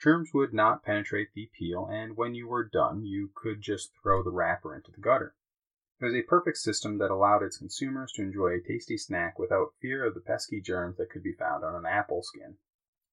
Germs 0.00 0.32
would 0.32 0.54
not 0.54 0.84
penetrate 0.84 1.32
the 1.34 1.50
peel, 1.52 1.86
and 1.86 2.16
when 2.16 2.36
you 2.36 2.46
were 2.46 2.62
done, 2.62 3.04
you 3.04 3.32
could 3.34 3.60
just 3.60 3.90
throw 4.00 4.22
the 4.22 4.30
wrapper 4.30 4.72
into 4.72 4.92
the 4.92 5.00
gutter. 5.00 5.34
It 6.00 6.04
was 6.04 6.14
a 6.14 6.22
perfect 6.22 6.58
system 6.58 6.98
that 6.98 7.10
allowed 7.10 7.42
its 7.42 7.58
consumers 7.58 8.12
to 8.12 8.22
enjoy 8.22 8.54
a 8.54 8.60
tasty 8.60 8.96
snack 8.96 9.36
without 9.36 9.74
fear 9.80 10.04
of 10.04 10.14
the 10.14 10.20
pesky 10.20 10.60
germs 10.60 10.96
that 10.98 11.10
could 11.10 11.24
be 11.24 11.32
found 11.32 11.64
on 11.64 11.74
an 11.74 11.86
apple 11.86 12.22
skin. 12.22 12.56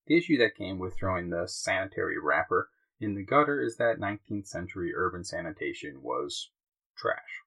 The 0.07 0.17
issue 0.17 0.37
that 0.37 0.55
came 0.55 0.79
with 0.79 0.95
throwing 0.95 1.29
the 1.29 1.47
sanitary 1.47 2.17
wrapper 2.17 2.69
in 2.97 3.13
the 3.13 3.25
gutter 3.25 3.61
is 3.61 3.75
that 3.75 3.99
19th 3.99 4.47
century 4.47 4.93
urban 4.95 5.25
sanitation 5.25 6.01
was 6.01 6.49
trash. 6.95 7.43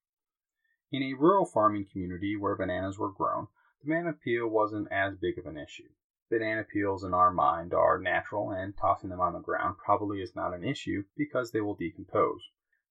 In 0.92 1.02
a 1.02 1.14
rural 1.14 1.46
farming 1.46 1.86
community 1.90 2.36
where 2.36 2.54
bananas 2.54 2.98
were 2.98 3.12
grown, 3.12 3.48
the 3.80 3.86
banana 3.86 4.12
peel 4.12 4.46
wasn't 4.46 4.92
as 4.92 5.16
big 5.16 5.38
of 5.38 5.46
an 5.46 5.56
issue. 5.56 5.88
Banana 6.28 6.62
peels 6.62 7.02
in 7.02 7.14
our 7.14 7.32
mind 7.32 7.72
are 7.72 7.98
natural, 7.98 8.50
and 8.50 8.76
tossing 8.76 9.08
them 9.08 9.20
on 9.20 9.32
the 9.32 9.40
ground 9.40 9.78
probably 9.78 10.20
is 10.20 10.36
not 10.36 10.52
an 10.52 10.62
issue 10.62 11.04
because 11.16 11.52
they 11.52 11.62
will 11.62 11.74
decompose. 11.74 12.42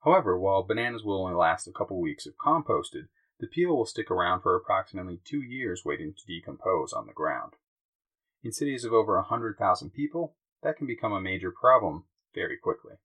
However, 0.03 0.39
while 0.39 0.63
bananas 0.63 1.03
will 1.03 1.21
only 1.21 1.35
last 1.35 1.67
a 1.67 1.71
couple 1.71 2.01
weeks 2.01 2.25
if 2.25 2.35
composted, 2.37 3.07
the 3.39 3.45
peel 3.45 3.77
will 3.77 3.85
stick 3.85 4.09
around 4.09 4.41
for 4.41 4.55
approximately 4.55 5.21
two 5.23 5.43
years 5.43 5.85
waiting 5.85 6.15
to 6.15 6.25
decompose 6.25 6.91
on 6.91 7.05
the 7.05 7.13
ground. 7.13 7.53
In 8.41 8.53
cities 8.53 8.85
of 8.85 8.93
over 8.93 9.15
100,000 9.15 9.89
people, 9.91 10.37
that 10.63 10.77
can 10.77 10.87
become 10.87 11.11
a 11.11 11.19
major 11.19 11.51
problem 11.51 12.05
very 12.33 12.57
quickly. 12.57 12.95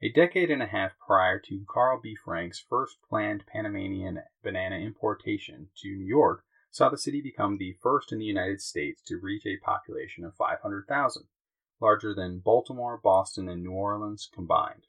A 0.00 0.10
decade 0.12 0.50
and 0.50 0.62
a 0.62 0.66
half 0.66 0.92
prior 0.98 1.40
to 1.40 1.64
Carl 1.68 2.00
B. 2.00 2.14
Frank's 2.14 2.60
first 2.60 2.98
planned 3.08 3.44
Panamanian 3.46 4.22
banana 4.42 4.76
importation 4.76 5.70
to 5.78 5.88
New 5.88 6.06
York 6.06 6.44
saw 6.70 6.88
the 6.88 6.96
city 6.96 7.20
become 7.20 7.58
the 7.58 7.76
first 7.82 8.12
in 8.12 8.18
the 8.20 8.24
United 8.24 8.60
States 8.60 9.02
to 9.02 9.18
reach 9.18 9.44
a 9.44 9.58
population 9.58 10.24
of 10.24 10.36
500,000, 10.36 11.24
larger 11.80 12.14
than 12.14 12.38
Baltimore, 12.38 12.96
Boston, 12.96 13.48
and 13.48 13.64
New 13.64 13.72
Orleans 13.72 14.30
combined. 14.32 14.86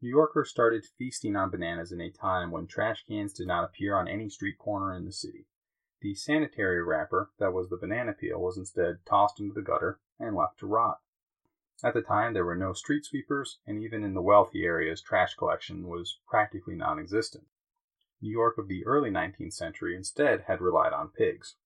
New 0.00 0.10
Yorkers 0.10 0.50
started 0.50 0.84
feasting 0.98 1.36
on 1.36 1.50
bananas 1.50 1.92
in 1.92 2.00
a 2.00 2.10
time 2.10 2.50
when 2.50 2.66
trash 2.66 3.04
cans 3.08 3.32
did 3.32 3.46
not 3.46 3.62
appear 3.62 3.94
on 3.94 4.08
any 4.08 4.28
street 4.28 4.58
corner 4.58 4.96
in 4.96 5.04
the 5.04 5.12
city. 5.12 5.46
The 6.02 6.14
sanitary 6.16 6.82
wrapper 6.82 7.30
that 7.38 7.52
was 7.52 7.68
the 7.68 7.76
banana 7.76 8.12
peel 8.12 8.40
was 8.40 8.58
instead 8.58 8.98
tossed 9.06 9.38
into 9.38 9.54
the 9.54 9.62
gutter 9.62 10.00
and 10.18 10.34
left 10.34 10.58
to 10.58 10.66
rot. 10.66 11.00
At 11.84 11.94
the 11.94 12.02
time, 12.02 12.34
there 12.34 12.44
were 12.44 12.56
no 12.56 12.72
street 12.72 13.04
sweepers, 13.04 13.60
and 13.66 13.78
even 13.78 14.02
in 14.02 14.14
the 14.14 14.20
wealthy 14.20 14.64
areas, 14.64 15.00
trash 15.00 15.34
collection 15.34 15.86
was 15.86 16.18
practically 16.28 16.74
non 16.74 16.98
existent. 16.98 17.46
New 18.20 18.30
York 18.30 18.58
of 18.58 18.68
the 18.68 18.84
early 18.84 19.10
19th 19.10 19.52
century 19.52 19.96
instead 19.96 20.42
had 20.42 20.60
relied 20.60 20.92
on 20.92 21.08
pigs. 21.08 21.56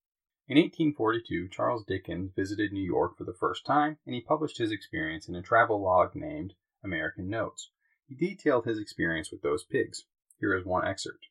In 0.49 0.57
1842, 0.57 1.49
Charles 1.49 1.85
Dickens 1.85 2.33
visited 2.33 2.73
New 2.73 2.85
York 2.85 3.17
for 3.17 3.25
the 3.25 3.35
first 3.35 3.67
time, 3.67 3.99
and 4.07 4.15
he 4.15 4.21
published 4.21 4.59
his 4.59 4.71
experience 4.71 5.29
in 5.29 5.35
a 5.35 5.43
travel 5.43 5.83
log 5.83 6.15
named 6.15 6.55
American 6.85 7.29
Notes. 7.29 7.71
He 8.07 8.15
detailed 8.15 8.65
his 8.65 8.79
experience 8.79 9.33
with 9.33 9.43
those 9.43 9.65
pigs. 9.65 10.05
Here 10.39 10.55
is 10.55 10.65
one 10.65 10.87
excerpt. 10.87 11.27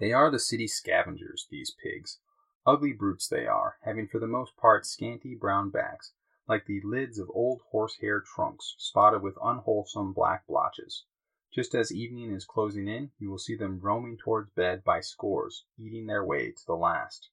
They 0.00 0.14
are 0.14 0.30
the 0.30 0.38
city 0.38 0.66
scavengers, 0.66 1.46
these 1.50 1.70
pigs. 1.70 2.20
Ugly 2.66 2.94
brutes 2.94 3.28
they 3.28 3.46
are, 3.46 3.76
having 3.82 4.08
for 4.08 4.18
the 4.18 4.26
most 4.26 4.56
part 4.56 4.86
scanty 4.86 5.34
brown 5.34 5.68
backs, 5.68 6.14
like 6.48 6.64
the 6.64 6.80
lids 6.82 7.18
of 7.18 7.30
old 7.34 7.60
horsehair 7.70 8.22
trunks, 8.22 8.74
spotted 8.78 9.20
with 9.20 9.36
unwholesome 9.42 10.14
black 10.14 10.46
blotches. 10.46 11.04
Just 11.52 11.74
as 11.74 11.92
evening 11.92 12.32
is 12.32 12.46
closing 12.46 12.88
in, 12.88 13.10
you 13.18 13.28
will 13.28 13.38
see 13.38 13.54
them 13.54 13.78
roaming 13.78 14.16
towards 14.16 14.48
bed 14.52 14.82
by 14.84 15.00
scores, 15.00 15.66
eating 15.78 16.06
their 16.06 16.24
way 16.24 16.50
to 16.50 16.66
the 16.66 16.76
last. 16.76 17.28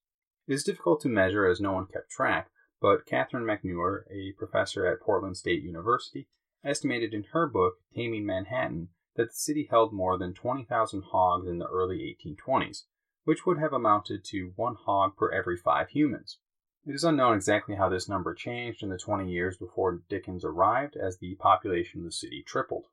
It 0.45 0.53
is 0.53 0.65
difficult 0.65 0.99
to 1.01 1.09
measure 1.09 1.45
as 1.45 1.61
no 1.61 1.71
one 1.71 1.87
kept 1.87 2.09
track, 2.09 2.49
but 2.81 3.05
Catherine 3.05 3.45
McNeur, 3.45 4.03
a 4.11 4.33
professor 4.33 4.85
at 4.85 4.99
Portland 4.99 5.37
State 5.37 5.63
University, 5.63 6.27
estimated 6.65 7.13
in 7.13 7.23
her 7.31 7.47
book 7.47 7.75
Taming 7.95 8.25
Manhattan 8.25 8.89
that 9.17 9.29
the 9.29 9.35
city 9.35 9.67
held 9.69 9.91
more 9.91 10.17
than 10.17 10.33
20,000 10.33 11.03
hogs 11.11 11.47
in 11.47 11.57
the 11.57 11.67
early 11.67 12.15
1820s, 12.23 12.83
which 13.25 13.45
would 13.45 13.57
have 13.57 13.73
amounted 13.73 14.23
to 14.23 14.53
one 14.55 14.75
hog 14.75 15.17
per 15.17 15.31
every 15.31 15.57
five 15.57 15.89
humans. 15.89 16.37
It 16.85 16.95
is 16.95 17.03
unknown 17.03 17.35
exactly 17.35 17.75
how 17.75 17.89
this 17.89 18.07
number 18.07 18.33
changed 18.33 18.81
in 18.81 18.89
the 18.89 18.97
20 18.97 19.29
years 19.29 19.57
before 19.57 20.03
Dickens 20.07 20.45
arrived 20.45 20.95
as 20.95 21.17
the 21.17 21.35
population 21.35 21.99
of 21.99 22.05
the 22.05 22.11
city 22.11 22.41
tripled. 22.41 22.85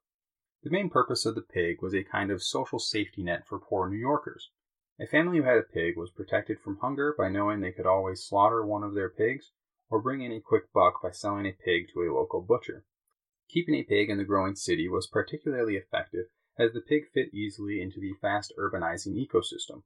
The 0.64 0.70
main 0.70 0.90
purpose 0.90 1.26
of 1.26 1.34
the 1.34 1.42
pig 1.42 1.82
was 1.82 1.94
a 1.94 2.02
kind 2.02 2.30
of 2.30 2.42
social 2.42 2.78
safety 2.78 3.22
net 3.22 3.46
for 3.46 3.60
poor 3.60 3.88
New 3.88 3.98
Yorkers. 3.98 4.50
A 4.98 5.06
family 5.06 5.38
who 5.38 5.44
had 5.44 5.58
a 5.58 5.62
pig 5.62 5.96
was 5.96 6.10
protected 6.10 6.58
from 6.58 6.78
hunger 6.78 7.14
by 7.16 7.28
knowing 7.28 7.60
they 7.60 7.70
could 7.70 7.86
always 7.86 8.24
slaughter 8.24 8.64
one 8.64 8.82
of 8.82 8.94
their 8.94 9.10
pigs 9.10 9.52
or 9.90 10.00
bring 10.00 10.22
in 10.22 10.32
a 10.32 10.40
quick 10.40 10.72
buck 10.72 11.02
by 11.02 11.10
selling 11.10 11.46
a 11.46 11.52
pig 11.52 11.88
to 11.92 12.00
a 12.02 12.14
local 12.14 12.40
butcher. 12.40 12.84
Keeping 13.48 13.76
a 13.76 13.84
pig 13.84 14.10
in 14.10 14.18
the 14.18 14.24
growing 14.24 14.56
city 14.56 14.88
was 14.88 15.06
particularly 15.06 15.76
effective 15.76 16.26
as 16.58 16.72
the 16.72 16.80
pig 16.80 17.04
fit 17.12 17.32
easily 17.32 17.80
into 17.80 18.00
the 18.00 18.14
fast 18.20 18.52
urbanizing 18.58 19.14
ecosystem. 19.14 19.84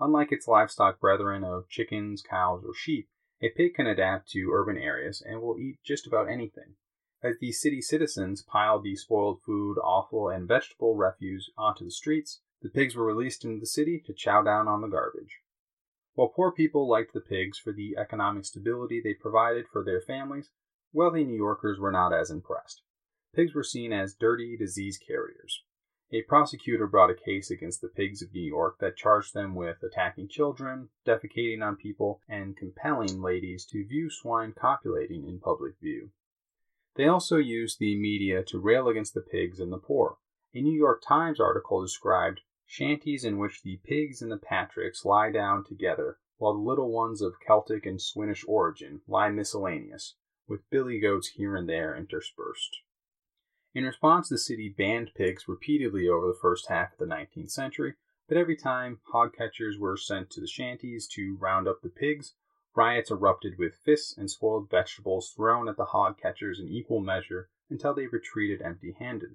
Unlike 0.00 0.32
its 0.32 0.48
livestock 0.48 0.98
brethren 0.98 1.44
of 1.44 1.68
chickens, 1.68 2.22
cows, 2.22 2.64
or 2.66 2.74
sheep, 2.74 3.08
a 3.40 3.50
pig 3.50 3.74
can 3.74 3.86
adapt 3.86 4.30
to 4.30 4.50
urban 4.52 4.76
areas 4.76 5.22
and 5.24 5.40
will 5.40 5.58
eat 5.60 5.78
just 5.84 6.08
about 6.08 6.28
anything. 6.28 6.74
As 7.22 7.38
the 7.38 7.52
city 7.52 7.80
citizens 7.80 8.42
piled 8.42 8.82
the 8.82 8.96
spoiled 8.96 9.42
food, 9.42 9.78
offal, 9.78 10.28
and 10.28 10.48
vegetable 10.48 10.96
refuse 10.96 11.50
onto 11.56 11.84
the 11.84 11.90
streets, 11.92 12.40
the 12.62 12.68
pigs 12.68 12.96
were 12.96 13.06
released 13.06 13.44
into 13.44 13.60
the 13.60 13.66
city 13.66 14.02
to 14.06 14.12
chow 14.12 14.42
down 14.42 14.66
on 14.66 14.80
the 14.80 14.88
garbage. 14.88 15.38
While 16.14 16.28
poor 16.34 16.50
people 16.50 16.88
liked 16.88 17.12
the 17.12 17.20
pigs 17.20 17.58
for 17.58 17.72
the 17.72 17.96
economic 17.96 18.44
stability 18.44 19.00
they 19.00 19.14
provided 19.14 19.66
for 19.68 19.84
their 19.84 20.00
families, 20.00 20.50
wealthy 20.92 21.24
New 21.24 21.36
Yorkers 21.36 21.78
were 21.78 21.92
not 21.92 22.12
as 22.12 22.30
impressed. 22.30 22.82
Pigs 23.34 23.52
were 23.52 23.64
seen 23.64 23.92
as 23.92 24.14
dirty 24.14 24.56
disease 24.56 24.96
carriers. 24.96 25.64
A 26.12 26.22
prosecutor 26.22 26.86
brought 26.86 27.10
a 27.10 27.14
case 27.14 27.50
against 27.50 27.80
the 27.80 27.88
pigs 27.88 28.22
of 28.22 28.32
New 28.32 28.40
York 28.40 28.78
that 28.78 28.96
charged 28.96 29.34
them 29.34 29.56
with 29.56 29.82
attacking 29.82 30.28
children, 30.28 30.90
defecating 31.04 31.60
on 31.60 31.74
people, 31.74 32.20
and 32.28 32.56
compelling 32.56 33.20
ladies 33.20 33.66
to 33.66 33.84
view 33.84 34.08
swine 34.08 34.52
copulating 34.52 35.26
in 35.26 35.40
public 35.40 35.74
view. 35.80 36.10
They 36.94 37.08
also 37.08 37.38
used 37.38 37.80
the 37.80 37.96
media 37.96 38.44
to 38.44 38.60
rail 38.60 38.86
against 38.86 39.14
the 39.14 39.20
pigs 39.20 39.58
and 39.58 39.72
the 39.72 39.78
poor. 39.78 40.18
A 40.54 40.60
New 40.60 40.78
York 40.78 41.02
Times 41.02 41.40
article 41.40 41.82
described 41.82 42.42
shanties 42.64 43.24
in 43.24 43.38
which 43.38 43.62
the 43.62 43.80
pigs 43.82 44.22
and 44.22 44.30
the 44.30 44.38
Patricks 44.38 45.04
lie 45.04 45.32
down 45.32 45.64
together, 45.64 46.18
while 46.36 46.52
the 46.52 46.60
little 46.60 46.92
ones 46.92 47.20
of 47.20 47.40
Celtic 47.44 47.84
and 47.84 48.00
Swinish 48.00 48.44
origin 48.46 49.00
lie 49.08 49.30
miscellaneous, 49.30 50.14
with 50.46 50.70
billy 50.70 51.00
goats 51.00 51.30
here 51.30 51.56
and 51.56 51.68
there 51.68 51.96
interspersed. 51.96 52.83
In 53.74 53.84
response, 53.84 54.28
the 54.28 54.38
city 54.38 54.68
banned 54.68 55.10
pigs 55.16 55.48
repeatedly 55.48 56.08
over 56.08 56.28
the 56.28 56.38
first 56.40 56.68
half 56.68 56.92
of 56.92 56.98
the 56.98 57.12
19th 57.12 57.50
century, 57.50 57.94
but 58.28 58.36
every 58.36 58.56
time 58.56 59.00
hog 59.10 59.34
catchers 59.36 59.78
were 59.78 59.96
sent 59.96 60.30
to 60.30 60.40
the 60.40 60.46
shanties 60.46 61.08
to 61.08 61.36
round 61.40 61.66
up 61.66 61.82
the 61.82 61.88
pigs, 61.88 62.34
riots 62.76 63.10
erupted 63.10 63.58
with 63.58 63.74
fists 63.84 64.16
and 64.16 64.30
spoiled 64.30 64.70
vegetables 64.70 65.32
thrown 65.36 65.68
at 65.68 65.76
the 65.76 65.86
hog 65.86 66.18
catchers 66.18 66.60
in 66.60 66.68
equal 66.68 67.00
measure 67.00 67.48
until 67.68 67.92
they 67.92 68.06
retreated 68.06 68.62
empty 68.62 68.94
handed. 68.96 69.34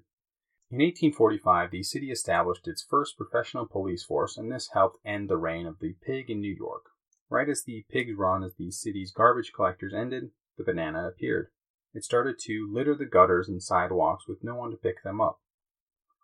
In 0.70 0.78
1845, 0.78 1.70
the 1.70 1.82
city 1.82 2.10
established 2.10 2.66
its 2.66 2.82
first 2.82 3.18
professional 3.18 3.66
police 3.66 4.04
force, 4.04 4.38
and 4.38 4.50
this 4.50 4.70
helped 4.72 5.04
end 5.04 5.28
the 5.28 5.36
reign 5.36 5.66
of 5.66 5.80
the 5.80 5.96
pig 6.00 6.30
in 6.30 6.40
New 6.40 6.54
York. 6.54 6.84
Right 7.28 7.48
as 7.48 7.64
the 7.64 7.84
pig's 7.90 8.16
run 8.16 8.42
as 8.42 8.54
the 8.54 8.70
city's 8.70 9.12
garbage 9.12 9.52
collectors 9.52 9.92
ended, 9.92 10.30
the 10.56 10.64
banana 10.64 11.08
appeared. 11.08 11.48
It 11.92 12.04
started 12.04 12.38
to 12.40 12.70
litter 12.72 12.94
the 12.94 13.04
gutters 13.04 13.48
and 13.48 13.62
sidewalks 13.62 14.28
with 14.28 14.44
no 14.44 14.54
one 14.54 14.70
to 14.70 14.76
pick 14.76 15.02
them 15.02 15.20
up. 15.20 15.40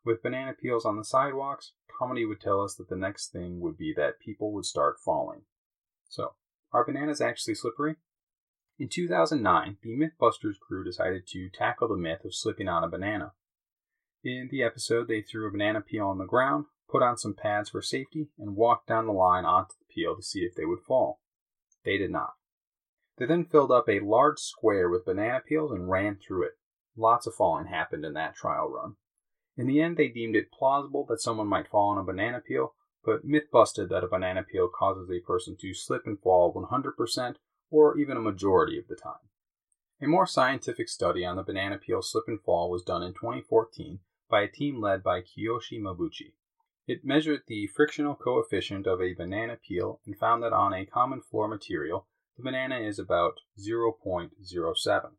With 0.05 0.23
banana 0.23 0.53
peels 0.53 0.85
on 0.85 0.97
the 0.97 1.05
sidewalks, 1.05 1.73
comedy 1.99 2.25
would 2.25 2.41
tell 2.41 2.61
us 2.61 2.77
that 2.77 2.89
the 2.89 2.97
next 2.97 3.33
thing 3.33 3.61
would 3.61 3.77
be 3.77 3.93
that 3.97 4.21
people 4.21 4.53
would 4.53 4.65
start 4.65 5.01
falling. 5.05 5.43
So, 6.09 6.35
are 6.73 6.85
bananas 6.85 7.21
actually 7.21 7.57
slippery? 7.57 7.97
In 8.79 8.89
2009, 8.89 9.79
the 9.83 9.97
Mythbusters 9.97 10.61
crew 10.61 10.85
decided 10.85 11.27
to 11.29 11.49
tackle 11.49 11.89
the 11.89 11.97
myth 11.97 12.25
of 12.25 12.35
slipping 12.35 12.69
on 12.69 12.85
a 12.85 12.89
banana. 12.89 13.33
In 14.23 14.49
the 14.51 14.63
episode, 14.63 15.09
they 15.09 15.23
threw 15.23 15.49
a 15.49 15.51
banana 15.51 15.81
peel 15.81 16.07
on 16.07 16.19
the 16.19 16.25
ground, 16.25 16.67
put 16.89 17.03
on 17.03 17.17
some 17.17 17.35
pads 17.35 17.71
for 17.71 17.83
safety, 17.83 18.29
and 18.39 18.55
walked 18.55 18.87
down 18.87 19.07
the 19.07 19.13
line 19.13 19.45
onto 19.45 19.75
the 19.79 19.93
peel 19.93 20.15
to 20.15 20.23
see 20.23 20.41
if 20.41 20.55
they 20.55 20.65
would 20.65 20.81
fall. 20.81 21.21
They 21.85 21.99
did 21.99 22.11
not. 22.11 22.35
They 23.19 23.27
then 23.27 23.47
filled 23.47 23.73
up 23.73 23.89
a 23.89 24.01
large 24.01 24.39
square 24.39 24.91
with 24.91 25.07
banana 25.07 25.41
peels 25.41 25.73
and 25.73 25.91
ran 25.91 26.17
through 26.17 26.45
it. 26.45 26.59
Lots 26.97 27.27
of 27.27 27.35
falling 27.35 27.67
happened 27.67 28.05
in 28.05 28.13
that 28.15 28.35
trial 28.35 28.69
run. 28.69 28.97
In 29.57 29.67
the 29.67 29.81
end, 29.81 29.97
they 29.97 30.09
deemed 30.09 30.37
it 30.37 30.53
plausible 30.53 31.07
that 31.07 31.23
someone 31.23 31.47
might 31.47 31.69
fall 31.69 31.91
on 31.91 31.99
a 31.99 32.05
banana 32.05 32.41
peel, 32.41 32.75
but 33.05 33.25
myth 33.25 33.51
busted 33.51 33.89
that 33.89 34.05
a 34.05 34.09
banana 34.09 34.43
peel 34.43 34.69
causes 34.69 35.11
a 35.11 35.21
person 35.21 35.57
to 35.61 35.73
slip 35.73 36.07
and 36.07 36.21
fall 36.21 36.53
100% 36.53 37.37
or 37.71 37.97
even 37.97 38.17
a 38.17 38.21
majority 38.21 38.79
of 38.79 38.87
the 38.89 38.97
time. 38.97 39.31
A 40.03 40.07
more 40.07 40.27
scientific 40.27 40.91
study 40.91 41.25
on 41.25 41.37
the 41.37 41.43
banana 41.43 41.79
peel 41.79 42.03
slip 42.03 42.25
and 42.29 42.43
fall 42.43 42.71
was 42.71 42.83
done 42.83 43.03
in 43.03 43.15
2014 43.15 44.01
by 44.29 44.43
a 44.43 44.49
team 44.49 44.79
led 44.79 45.03
by 45.03 45.23
Kiyoshi 45.23 45.81
Mabuchi. 45.81 46.35
It 46.87 47.05
measured 47.05 47.45
the 47.47 47.67
frictional 47.69 48.15
coefficient 48.15 48.87
of 48.87 49.01
a 49.01 49.15
banana 49.15 49.57
peel 49.57 50.01
and 50.05 50.19
found 50.19 50.43
that 50.43 50.53
on 50.53 50.75
a 50.75 50.85
common 50.85 51.23
floor 51.23 51.49
material, 51.49 52.07
the 52.37 52.43
banana 52.43 52.79
is 52.79 52.99
about 52.99 53.41
0.07. 53.59 55.11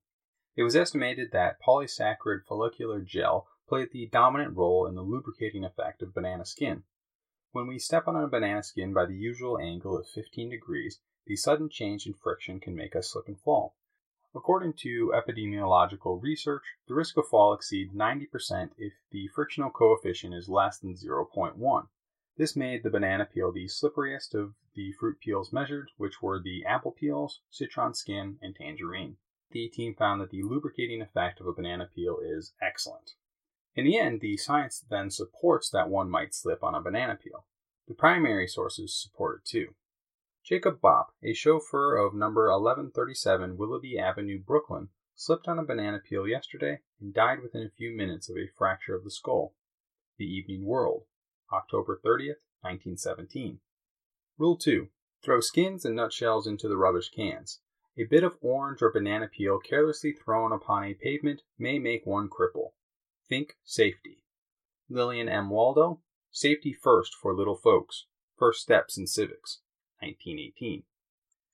It 0.55 0.63
was 0.63 0.75
estimated 0.75 1.31
that 1.31 1.61
polysaccharide 1.61 2.45
follicular 2.47 3.01
gel 3.01 3.47
played 3.67 3.91
the 3.91 4.07
dominant 4.07 4.55
role 4.55 4.85
in 4.85 4.95
the 4.95 5.01
lubricating 5.01 5.63
effect 5.63 6.01
of 6.01 6.13
banana 6.13 6.45
skin. 6.45 6.83
When 7.51 7.67
we 7.67 7.79
step 7.79 8.07
on 8.07 8.15
a 8.15 8.27
banana 8.27 8.61
skin 8.61 8.93
by 8.93 9.05
the 9.05 9.15
usual 9.15 9.57
angle 9.57 9.97
of 9.97 10.07
15 10.07 10.49
degrees, 10.49 10.99
the 11.25 11.35
sudden 11.35 11.69
change 11.69 12.05
in 12.05 12.13
friction 12.13 12.59
can 12.59 12.75
make 12.75 12.95
us 12.95 13.11
slip 13.11 13.27
and 13.27 13.39
fall. 13.39 13.75
According 14.35 14.73
to 14.81 15.13
epidemiological 15.15 16.21
research, 16.21 16.63
the 16.87 16.93
risk 16.93 17.17
of 17.17 17.27
fall 17.27 17.53
exceeds 17.53 17.93
90% 17.93 18.71
if 18.77 18.93
the 19.11 19.27
frictional 19.29 19.71
coefficient 19.71 20.33
is 20.35 20.47
less 20.47 20.77
than 20.77 20.93
0.1. 20.93 21.87
This 22.37 22.55
made 22.55 22.83
the 22.83 22.91
banana 22.91 23.25
peel 23.25 23.51
the 23.51 23.65
slipperiest 23.65 24.35
of 24.35 24.53
the 24.75 24.91
fruit 24.91 25.19
peels 25.19 25.51
measured, 25.51 25.89
which 25.97 26.21
were 26.21 26.39
the 26.39 26.63
apple 26.65 26.91
peels, 26.91 27.41
citron 27.49 27.95
skin, 27.95 28.37
and 28.43 28.55
tangerine. 28.55 29.17
The 29.49 29.69
team 29.69 29.95
found 29.95 30.21
that 30.21 30.29
the 30.29 30.43
lubricating 30.43 31.01
effect 31.01 31.39
of 31.39 31.47
a 31.47 31.53
banana 31.53 31.87
peel 31.87 32.19
is 32.19 32.53
excellent. 32.61 33.15
In 33.73 33.85
the 33.85 33.97
end, 33.97 34.21
the 34.21 34.37
science 34.37 34.85
then 34.87 35.09
supports 35.09 35.71
that 35.71 35.89
one 35.89 36.11
might 36.11 36.35
slip 36.35 36.63
on 36.63 36.75
a 36.75 36.81
banana 36.81 37.15
peel. 37.15 37.47
The 37.87 37.95
primary 37.95 38.47
sources 38.47 38.95
support 38.95 39.41
it 39.41 39.45
too. 39.45 39.73
Jacob 40.43 40.79
Bopp, 40.79 41.07
a 41.23 41.33
chauffeur 41.33 41.97
of 41.97 42.13
number 42.13 42.51
1137 42.51 43.57
Willoughby 43.57 43.97
Avenue, 43.97 44.39
Brooklyn, 44.39 44.89
slipped 45.15 45.47
on 45.47 45.57
a 45.57 45.65
banana 45.65 45.99
peel 45.99 46.27
yesterday 46.27 46.81
and 47.01 47.15
died 47.15 47.41
within 47.41 47.63
a 47.63 47.71
few 47.71 47.97
minutes 47.97 48.29
of 48.29 48.37
a 48.37 48.51
fracture 48.55 48.95
of 48.95 49.03
the 49.03 49.09
skull. 49.09 49.55
The 50.19 50.25
Evening 50.25 50.63
World, 50.63 51.06
October 51.51 51.99
30th, 52.03 52.43
1917. 52.61 53.59
Rule 54.37 54.57
2. 54.57 54.89
Throw 55.23 55.39
skins 55.39 55.85
and 55.85 55.95
nutshells 55.95 56.47
into 56.47 56.67
the 56.67 56.77
rubbish 56.77 57.09
cans. 57.09 57.61
A 57.97 58.03
bit 58.03 58.23
of 58.23 58.37
orange 58.41 58.81
or 58.81 58.91
banana 58.91 59.27
peel 59.27 59.59
carelessly 59.59 60.13
thrown 60.13 60.51
upon 60.51 60.83
a 60.83 60.93
pavement 60.93 61.41
may 61.57 61.79
make 61.79 62.05
one 62.05 62.29
cripple. 62.29 62.73
Think 63.27 63.57
safety. 63.63 64.23
Lillian 64.89 65.27
M. 65.27 65.49
Waldo, 65.49 66.01
Safety 66.31 66.73
First 66.73 67.15
for 67.15 67.33
Little 67.33 67.55
Folks. 67.55 68.05
First 68.37 68.61
Steps 68.61 68.97
in 68.97 69.07
Civics. 69.07 69.61
1918. 69.99 70.83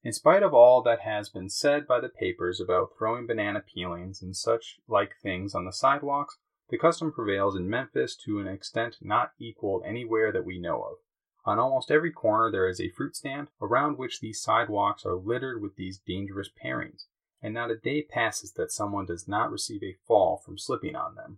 In 0.04 0.12
spite 0.12 0.44
of 0.44 0.54
all 0.54 0.82
that 0.82 1.00
has 1.00 1.30
been 1.30 1.50
said 1.50 1.88
by 1.88 2.02
the 2.02 2.10
papers 2.10 2.60
about 2.60 2.90
throwing 2.98 3.26
banana 3.26 3.62
peelings 3.62 4.22
and 4.22 4.36
such 4.36 4.80
like 4.88 5.16
things 5.22 5.56
on 5.56 5.64
the 5.64 5.72
sidewalks, 5.72 6.38
the 6.74 6.80
custom 6.80 7.12
prevails 7.12 7.56
in 7.56 7.70
Memphis 7.70 8.16
to 8.16 8.40
an 8.40 8.48
extent 8.48 8.98
not 9.00 9.34
equaled 9.38 9.84
anywhere 9.86 10.32
that 10.32 10.44
we 10.44 10.58
know 10.58 10.82
of. 10.82 10.96
On 11.46 11.60
almost 11.60 11.92
every 11.92 12.10
corner 12.10 12.50
there 12.50 12.68
is 12.68 12.82
a 12.82 12.90
fruit 12.90 13.16
stand, 13.16 13.50
around 13.62 14.00
which 14.00 14.20
these 14.20 14.42
sidewalks 14.42 15.06
are 15.06 15.14
littered 15.14 15.62
with 15.62 15.76
these 15.76 16.00
dangerous 16.00 16.50
parings, 16.50 17.06
and 17.44 17.54
not 17.54 17.70
a 17.70 17.78
day 17.78 18.02
passes 18.02 18.54
that 18.54 18.72
someone 18.72 19.06
does 19.06 19.28
not 19.28 19.52
receive 19.52 19.84
a 19.84 20.00
fall 20.08 20.42
from 20.44 20.58
slipping 20.58 20.96
on 20.96 21.14
them. 21.14 21.38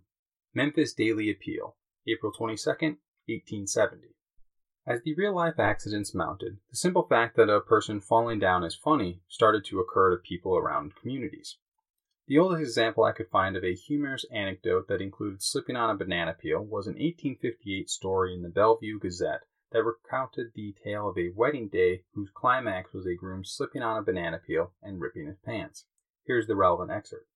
Memphis 0.54 0.94
Daily 0.94 1.30
Appeal, 1.30 1.76
April 2.08 2.32
22, 2.32 2.70
1870. 2.70 4.14
As 4.86 5.02
the 5.02 5.14
real 5.16 5.34
life 5.34 5.58
accidents 5.58 6.14
mounted, 6.14 6.60
the 6.70 6.76
simple 6.76 7.06
fact 7.06 7.36
that 7.36 7.50
a 7.50 7.60
person 7.60 8.00
falling 8.00 8.38
down 8.38 8.64
is 8.64 8.74
funny 8.74 9.20
started 9.28 9.66
to 9.66 9.80
occur 9.80 10.16
to 10.16 10.16
people 10.16 10.56
around 10.56 10.96
communities. 10.96 11.58
The 12.28 12.38
oldest 12.40 12.60
example 12.60 13.04
I 13.04 13.12
could 13.12 13.28
find 13.30 13.56
of 13.56 13.62
a 13.62 13.74
humorous 13.74 14.24
anecdote 14.32 14.88
that 14.88 15.00
included 15.00 15.42
slipping 15.42 15.76
on 15.76 15.90
a 15.90 15.96
banana 15.96 16.34
peel 16.34 16.60
was 16.60 16.88
an 16.88 16.94
1858 16.94 17.88
story 17.88 18.34
in 18.34 18.42
the 18.42 18.48
Bellevue 18.48 18.98
Gazette 18.98 19.44
that 19.70 19.84
recounted 19.84 20.52
the 20.52 20.74
tale 20.82 21.08
of 21.08 21.16
a 21.16 21.30
wedding 21.36 21.68
day 21.68 22.02
whose 22.14 22.32
climax 22.34 22.92
was 22.92 23.06
a 23.06 23.14
groom 23.14 23.44
slipping 23.44 23.82
on 23.82 23.96
a 23.96 24.02
banana 24.02 24.38
peel 24.44 24.72
and 24.82 25.00
ripping 25.00 25.26
his 25.26 25.38
pants. 25.38 25.84
Here's 26.24 26.48
the 26.48 26.56
relevant 26.56 26.90
excerpt. 26.90 27.28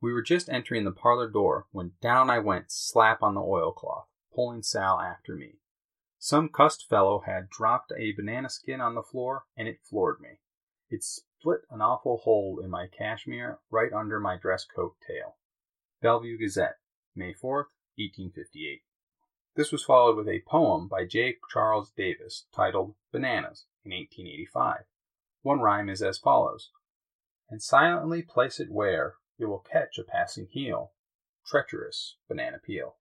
We 0.00 0.12
were 0.12 0.22
just 0.22 0.48
entering 0.48 0.84
the 0.84 0.92
parlor 0.92 1.28
door 1.28 1.66
when 1.72 1.92
down 2.00 2.30
I 2.30 2.38
went 2.38 2.70
slap 2.70 3.24
on 3.24 3.34
the 3.34 3.40
oilcloth, 3.40 4.06
pulling 4.32 4.62
Sal 4.62 5.00
after 5.00 5.34
me. 5.34 5.58
Some 6.18 6.48
cussed 6.48 6.88
fellow 6.88 7.24
had 7.26 7.50
dropped 7.50 7.92
a 7.96 8.12
banana 8.12 8.50
skin 8.50 8.80
on 8.80 8.94
the 8.94 9.02
floor, 9.02 9.46
and 9.56 9.66
it 9.66 9.80
floored 9.82 10.20
me. 10.20 10.38
It 10.90 11.04
split 11.42 11.62
an 11.72 11.80
awful 11.80 12.18
hole 12.18 12.60
in 12.62 12.70
my 12.70 12.86
cashmere 12.86 13.58
right 13.68 13.92
under 13.92 14.20
my 14.20 14.36
dress 14.36 14.64
coat 14.64 14.94
tail. 15.04 15.34
Bellevue 16.00 16.38
Gazette, 16.38 16.76
May 17.16 17.34
4th, 17.34 17.74
1858. 17.98 18.82
This 19.56 19.72
was 19.72 19.82
followed 19.82 20.16
with 20.16 20.28
a 20.28 20.44
poem 20.46 20.86
by 20.86 21.04
J. 21.04 21.38
Charles 21.52 21.90
Davis 21.96 22.46
titled 22.54 22.94
Bananas 23.10 23.64
in 23.84 23.90
1885. 23.90 24.84
One 25.42 25.58
rhyme 25.58 25.88
is 25.88 26.00
as 26.00 26.16
follows 26.16 26.70
And 27.50 27.60
silently 27.60 28.22
place 28.22 28.60
it 28.60 28.70
where 28.70 29.14
it 29.36 29.46
will 29.46 29.66
catch 29.68 29.98
a 29.98 30.04
passing 30.04 30.46
heel. 30.48 30.92
Treacherous 31.44 32.18
banana 32.28 32.60
peel. 32.64 32.98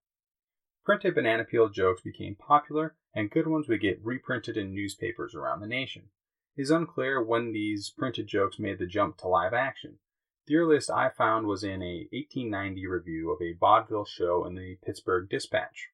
Printed 0.83 1.13
banana 1.13 1.43
peel 1.43 1.69
jokes 1.69 2.01
became 2.01 2.33
popular, 2.33 2.95
and 3.13 3.29
good 3.29 3.45
ones 3.45 3.67
would 3.67 3.81
get 3.81 4.03
reprinted 4.03 4.57
in 4.57 4.73
newspapers 4.73 5.35
around 5.35 5.59
the 5.59 5.67
nation. 5.67 6.09
It 6.57 6.63
is 6.63 6.71
unclear 6.71 7.23
when 7.23 7.53
these 7.53 7.89
printed 7.89 8.27
jokes 8.27 8.59
made 8.59 8.79
the 8.79 8.85
jump 8.85 9.17
to 9.17 9.27
live 9.27 9.53
action. 9.53 9.99
The 10.47 10.57
earliest 10.57 10.89
I 10.89 11.09
found 11.09 11.47
was 11.47 11.63
in 11.63 11.81
a 11.81 12.09
1890 12.11 12.87
review 12.87 13.31
of 13.31 13.41
a 13.41 13.53
vaudeville 13.53 14.05
show 14.05 14.45
in 14.45 14.55
the 14.55 14.77
Pittsburgh 14.83 15.29
Dispatch. 15.29 15.89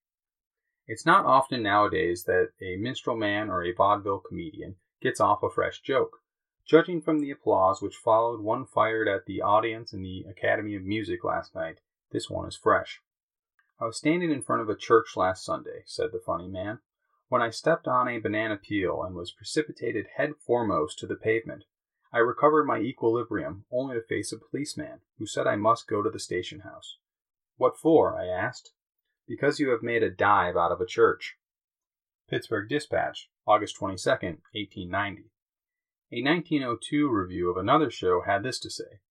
It's 0.88 1.06
not 1.06 1.26
often 1.26 1.62
nowadays 1.62 2.24
that 2.24 2.54
a 2.62 2.78
minstrel 2.78 3.16
man 3.16 3.50
or 3.50 3.64
a 3.64 3.74
vaudeville 3.74 4.20
comedian 4.20 4.78
gets 5.02 5.20
off 5.20 5.44
a 5.44 5.50
fresh 5.50 5.82
joke. 5.82 6.22
Judging 6.66 7.02
from 7.02 7.20
the 7.20 7.30
applause 7.32 7.82
which 7.82 7.96
followed 7.96 8.42
one 8.42 8.66
fired 8.66 9.08
at 9.08 9.26
the 9.26 9.42
audience 9.42 9.94
in 9.94 10.02
the 10.02 10.26
Academy 10.30 10.76
of 10.76 10.84
Music 10.84 11.24
last 11.24 11.54
night, 11.54 11.82
this 12.12 12.30
one 12.30 12.48
is 12.48 12.56
fresh. 12.56 13.02
I 13.80 13.86
was 13.86 13.98
standing 13.98 14.32
in 14.32 14.42
front 14.42 14.64
of 14.64 14.70
a 14.70 14.76
church 14.76 15.16
last 15.16 15.46
Sunday, 15.46 15.84
said 15.86 16.12
the 16.12 16.20
funny 16.20 16.48
man, 16.48 16.80
when 17.30 17.42
I 17.42 17.50
stepped 17.50 17.88
on 17.88 18.08
a 18.08 18.20
banana 18.20 18.58
peel 18.58 19.04
and 19.04 19.16
was 19.16 19.32
precipitated 19.32 20.08
head 20.16 20.32
foremost 20.46 21.00
to 21.00 21.08
the 21.08 21.16
pavement. 21.16 21.66
I 22.14 22.20
recovered 22.20 22.66
my 22.66 22.78
equilibrium 22.78 23.66
only 23.72 23.96
to 23.96 24.02
face 24.02 24.32
a 24.32 24.38
policeman, 24.38 25.02
who 25.18 25.26
said 25.26 25.46
I 25.46 25.58
must 25.58 25.88
go 25.88 26.02
to 26.02 26.10
the 26.10 26.20
station 26.20 26.62
house. 26.62 26.98
What 27.58 27.78
for? 27.78 28.18
I 28.18 28.28
asked. 28.28 28.72
Because 29.28 29.60
you 29.60 29.70
have 29.70 29.84
made 29.84 30.04
a 30.04 30.10
dive 30.10 30.56
out 30.56 30.72
of 30.72 30.80
a 30.80 30.86
church. 30.86 31.36
Pittsburgh 32.30 32.70
Dispatch, 32.70 33.30
August 33.46 33.76
22, 33.76 34.10
1890. 34.10 35.30
A 36.12 36.24
1902 36.24 37.10
review 37.10 37.50
of 37.50 37.58
another 37.58 37.92
show 37.92 38.22
had 38.26 38.44
this 38.44 38.60
to 38.60 38.70
say 38.70 39.02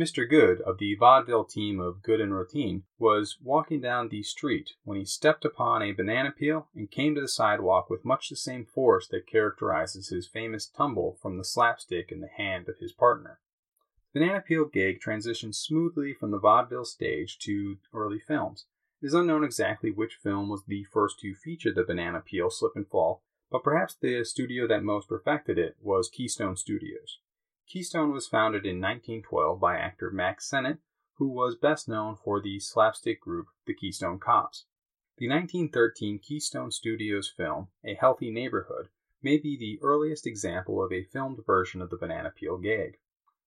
Mr. 0.00 0.26
Good, 0.26 0.62
of 0.62 0.78
the 0.78 0.94
vaudeville 0.94 1.44
team 1.44 1.78
of 1.78 2.02
Good 2.02 2.22
and 2.22 2.32
Routine, 2.32 2.84
was 2.98 3.36
walking 3.42 3.82
down 3.82 4.08
the 4.08 4.22
street 4.22 4.70
when 4.82 4.96
he 4.96 5.04
stepped 5.04 5.44
upon 5.44 5.82
a 5.82 5.92
banana 5.92 6.30
peel 6.30 6.68
and 6.74 6.90
came 6.90 7.14
to 7.14 7.20
the 7.20 7.28
sidewalk 7.28 7.90
with 7.90 8.02
much 8.02 8.30
the 8.30 8.36
same 8.36 8.64
force 8.64 9.06
that 9.08 9.26
characterizes 9.26 10.08
his 10.08 10.26
famous 10.26 10.66
tumble 10.66 11.18
from 11.20 11.36
the 11.36 11.44
slapstick 11.44 12.10
in 12.10 12.22
the 12.22 12.30
hand 12.34 12.66
of 12.66 12.78
his 12.78 12.92
partner. 12.92 13.40
The 14.14 14.20
banana 14.20 14.40
peel 14.40 14.64
gag 14.64 15.02
transitioned 15.02 15.54
smoothly 15.54 16.14
from 16.14 16.30
the 16.30 16.40
vaudeville 16.40 16.86
stage 16.86 17.38
to 17.40 17.76
early 17.92 18.20
films. 18.20 18.64
It 19.02 19.08
is 19.08 19.12
unknown 19.12 19.44
exactly 19.44 19.90
which 19.90 20.14
film 20.22 20.48
was 20.48 20.64
the 20.64 20.84
first 20.84 21.20
to 21.20 21.34
feature 21.34 21.74
the 21.74 21.84
banana 21.84 22.22
peel 22.22 22.48
slip 22.48 22.72
and 22.74 22.88
fall, 22.88 23.22
but 23.50 23.62
perhaps 23.62 23.96
the 24.00 24.24
studio 24.24 24.66
that 24.66 24.82
most 24.82 25.10
perfected 25.10 25.58
it 25.58 25.76
was 25.78 26.08
Keystone 26.08 26.56
Studios. 26.56 27.18
Keystone 27.72 28.10
was 28.10 28.26
founded 28.26 28.66
in 28.66 28.80
1912 28.80 29.60
by 29.60 29.76
actor 29.76 30.10
Mack 30.10 30.40
Sennett, 30.40 30.78
who 31.18 31.28
was 31.28 31.54
best 31.54 31.88
known 31.88 32.16
for 32.16 32.40
the 32.40 32.58
slapstick 32.58 33.20
group 33.20 33.46
the 33.64 33.72
Keystone 33.72 34.18
Cops. 34.18 34.64
The 35.18 35.28
1913 35.28 36.18
Keystone 36.18 36.72
Studios 36.72 37.28
film, 37.30 37.68
A 37.84 37.94
Healthy 37.94 38.32
Neighborhood, 38.32 38.88
may 39.22 39.38
be 39.38 39.56
the 39.56 39.78
earliest 39.82 40.26
example 40.26 40.82
of 40.82 40.92
a 40.92 41.04
filmed 41.04 41.46
version 41.46 41.80
of 41.80 41.90
the 41.90 41.96
banana 41.96 42.32
peel 42.34 42.58
gag. 42.58 42.98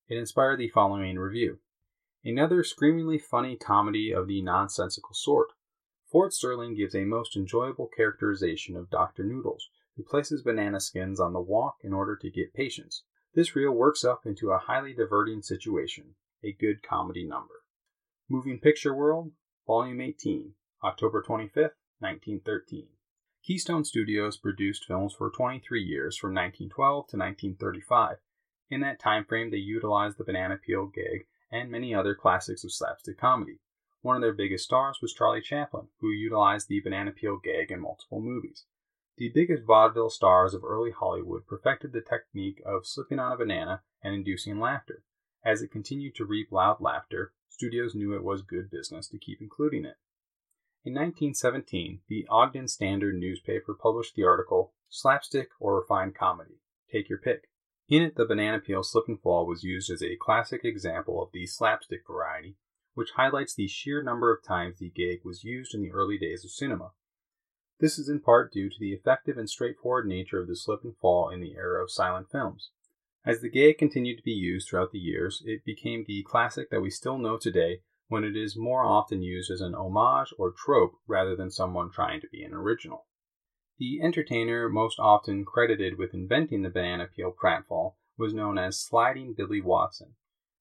It 0.07 0.19
inspired 0.19 0.61
the 0.61 0.69
following 0.69 1.19
review. 1.19 1.59
Another 2.23 2.63
screamingly 2.63 3.19
funny 3.19 3.57
comedy 3.57 4.15
of 4.15 4.29
the 4.29 4.41
nonsensical 4.41 5.15
sort. 5.15 5.49
Ford 6.07 6.33
Sterling 6.33 6.77
gives 6.77 6.95
a 6.95 7.05
most 7.05 7.35
enjoyable 7.35 7.89
characterization 7.89 8.77
of 8.77 8.89
Dr. 8.89 9.25
Noodles, 9.25 9.69
who 9.97 10.05
places 10.05 10.43
banana 10.43 10.79
skins 10.79 11.19
on 11.19 11.33
the 11.33 11.41
walk 11.41 11.79
in 11.83 11.93
order 11.93 12.15
to 12.15 12.31
get 12.31 12.55
patients. 12.55 13.03
This 13.35 13.57
reel 13.57 13.73
works 13.73 14.05
up 14.05 14.27
into 14.27 14.51
a 14.51 14.59
highly 14.59 14.92
diverting 14.92 15.40
situation, 15.40 16.16
a 16.45 16.53
good 16.53 16.83
comedy 16.83 17.25
number. 17.25 17.64
Moving 18.29 18.59
Picture 18.59 18.95
World, 18.95 19.33
Volume 19.66 20.03
18, 20.03 20.53
October 20.85 21.23
25, 21.23 21.71
1913. 22.01 22.88
Keystone 23.42 23.85
Studios 23.85 24.37
produced 24.37 24.85
films 24.85 25.14
for 25.16 25.31
23 25.31 25.83
years 25.83 26.14
from 26.18 26.35
1912 26.35 27.09
to 27.09 27.16
1935. 27.16 28.18
In 28.68 28.83
that 28.83 29.01
time 29.01 29.25
frame, 29.25 29.51
they 29.51 29.57
utilized 29.57 30.18
the 30.18 30.25
banana 30.25 30.59
peel 30.59 30.87
gag 30.87 31.27
and 31.51 31.71
many 31.71 31.95
other 31.95 32.14
classics 32.14 32.64
of 32.64 32.73
slapstick 32.73 33.18
comedy. 33.18 33.61
One 34.03 34.16
of 34.16 34.21
their 34.21 34.35
biggest 34.35 34.64
stars 34.64 34.99
was 35.01 35.14
Charlie 35.14 35.40
Chaplin, 35.40 35.88
who 36.01 36.11
utilized 36.11 36.68
the 36.68 36.81
banana 36.81 37.12
peel 37.12 37.38
gag 37.38 37.71
in 37.71 37.81
multiple 37.81 38.21
movies. 38.21 38.66
The 39.18 39.29
biggest 39.29 39.64
vaudeville 39.64 40.11
stars 40.11 40.55
of 40.55 40.64
early 40.64 40.90
Hollywood 40.90 41.46
perfected 41.46 41.92
the 41.92 42.01
technique 42.01 42.62
of 42.64 42.87
slipping 42.87 43.18
on 43.18 43.33
a 43.33 43.37
banana 43.37 43.83
and 44.03 44.14
inducing 44.14 44.59
laughter. 44.59 45.05
As 45.44 45.61
it 45.61 45.70
continued 45.70 46.14
to 46.14 46.25
reap 46.25 46.51
loud 46.51 46.81
laughter, 46.81 47.35
studios 47.48 47.94
knew 47.94 48.14
it 48.14 48.25
was 48.25 48.42
good 48.42 48.70
business 48.70 49.09
to 49.09 49.18
keep 49.18 49.40
including 49.40 49.85
it. 49.85 49.96
In 50.85 50.94
1917, 50.94 52.01
the 52.09 52.27
Ogden 52.29 52.66
Standard 52.66 53.14
newspaper 53.16 53.75
published 53.75 54.16
the 54.16 54.25
article 54.25 54.72
Slapstick 54.88 55.51
or 55.61 55.79
Refined 55.79 56.14
Comedy. 56.14 56.61
Take 56.90 57.09
your 57.09 57.18
pick. 57.18 57.51
In 57.88 58.03
it, 58.03 58.16
the 58.16 58.25
banana 58.25 58.61
peel 58.61 58.83
slip 58.83 59.09
and 59.09 59.20
fall 59.20 59.46
was 59.46 59.62
used 59.62 59.90
as 59.90 60.03
a 60.03 60.16
classic 60.16 60.64
example 60.64 61.22
of 61.22 61.31
the 61.33 61.46
slapstick 61.46 62.07
variety, 62.07 62.57
which 62.94 63.12
highlights 63.12 63.55
the 63.55 63.68
sheer 63.68 64.03
number 64.03 64.33
of 64.35 64.42
times 64.42 64.79
the 64.79 64.88
gag 64.88 65.20
was 65.25 65.44
used 65.44 65.75
in 65.75 65.83
the 65.83 65.92
early 65.92 66.16
days 66.16 66.44
of 66.44 66.51
cinema. 66.51 66.92
This 67.81 67.99
is 67.99 68.09
in 68.09 68.21
part 68.21 68.53
due 68.53 68.69
to 68.69 68.77
the 68.79 68.93
effective 68.93 69.37
and 69.37 69.49
straightforward 69.49 70.07
nature 70.07 70.41
of 70.41 70.49
the 70.49 70.57
slip 70.57 70.85
and 70.85 70.97
fall 70.97 71.29
in 71.29 71.41
the 71.41 71.55
era 71.55 71.83
of 71.83 71.91
silent 71.91 72.31
films. 72.31 72.71
As 73.25 73.41
the 73.41 73.51
gag 73.51 73.79
continued 73.79 74.19
to 74.19 74.25
be 74.25 74.33
used 74.33 74.69
throughout 74.69 74.91
the 74.91 74.99
years, 74.99 75.43
it 75.47 75.65
became 75.65 76.05
the 76.05 76.25
classic 76.25 76.71
that 76.71 76.83
we 76.83 76.91
still 76.91 77.19
know 77.19 77.39
today 77.39 77.83
when 78.09 78.25
it 78.25 78.37
is 78.37 78.57
more 78.57 78.85
often 78.85 79.23
used 79.23 79.51
as 79.51 79.61
an 79.61 79.75
homage 79.75 80.35
or 80.39 80.53
trope 80.53 80.95
rather 81.07 81.35
than 81.35 81.51
someone 81.51 81.91
trying 81.91 82.21
to 82.21 82.29
be 82.31 82.43
an 82.43 82.53
original. 82.53 83.07
The 83.79 84.01
entertainer 84.03 84.69
most 84.69 84.99
often 84.99 85.45
credited 85.45 85.99
with 85.99 86.15
inventing 86.15 86.63
the 86.63 86.71
banana 86.71 87.07
peel 87.07 87.33
pratfall 87.33 87.95
was 88.19 88.35
known 88.35 88.59
as 88.59 88.79
Sliding 88.79 89.35
Billy 89.35 89.61
Watson. 89.61 90.15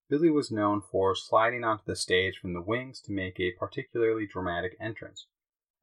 Billy 0.10 0.30
was 0.30 0.52
known 0.52 0.82
for 0.82 1.16
sliding 1.16 1.64
onto 1.64 1.84
the 1.86 1.96
stage 1.96 2.38
from 2.38 2.54
the 2.54 2.62
wings 2.62 3.02
to 3.02 3.12
make 3.12 3.40
a 3.40 3.52
particularly 3.52 4.28
dramatic 4.28 4.78
entrance. 4.80 5.28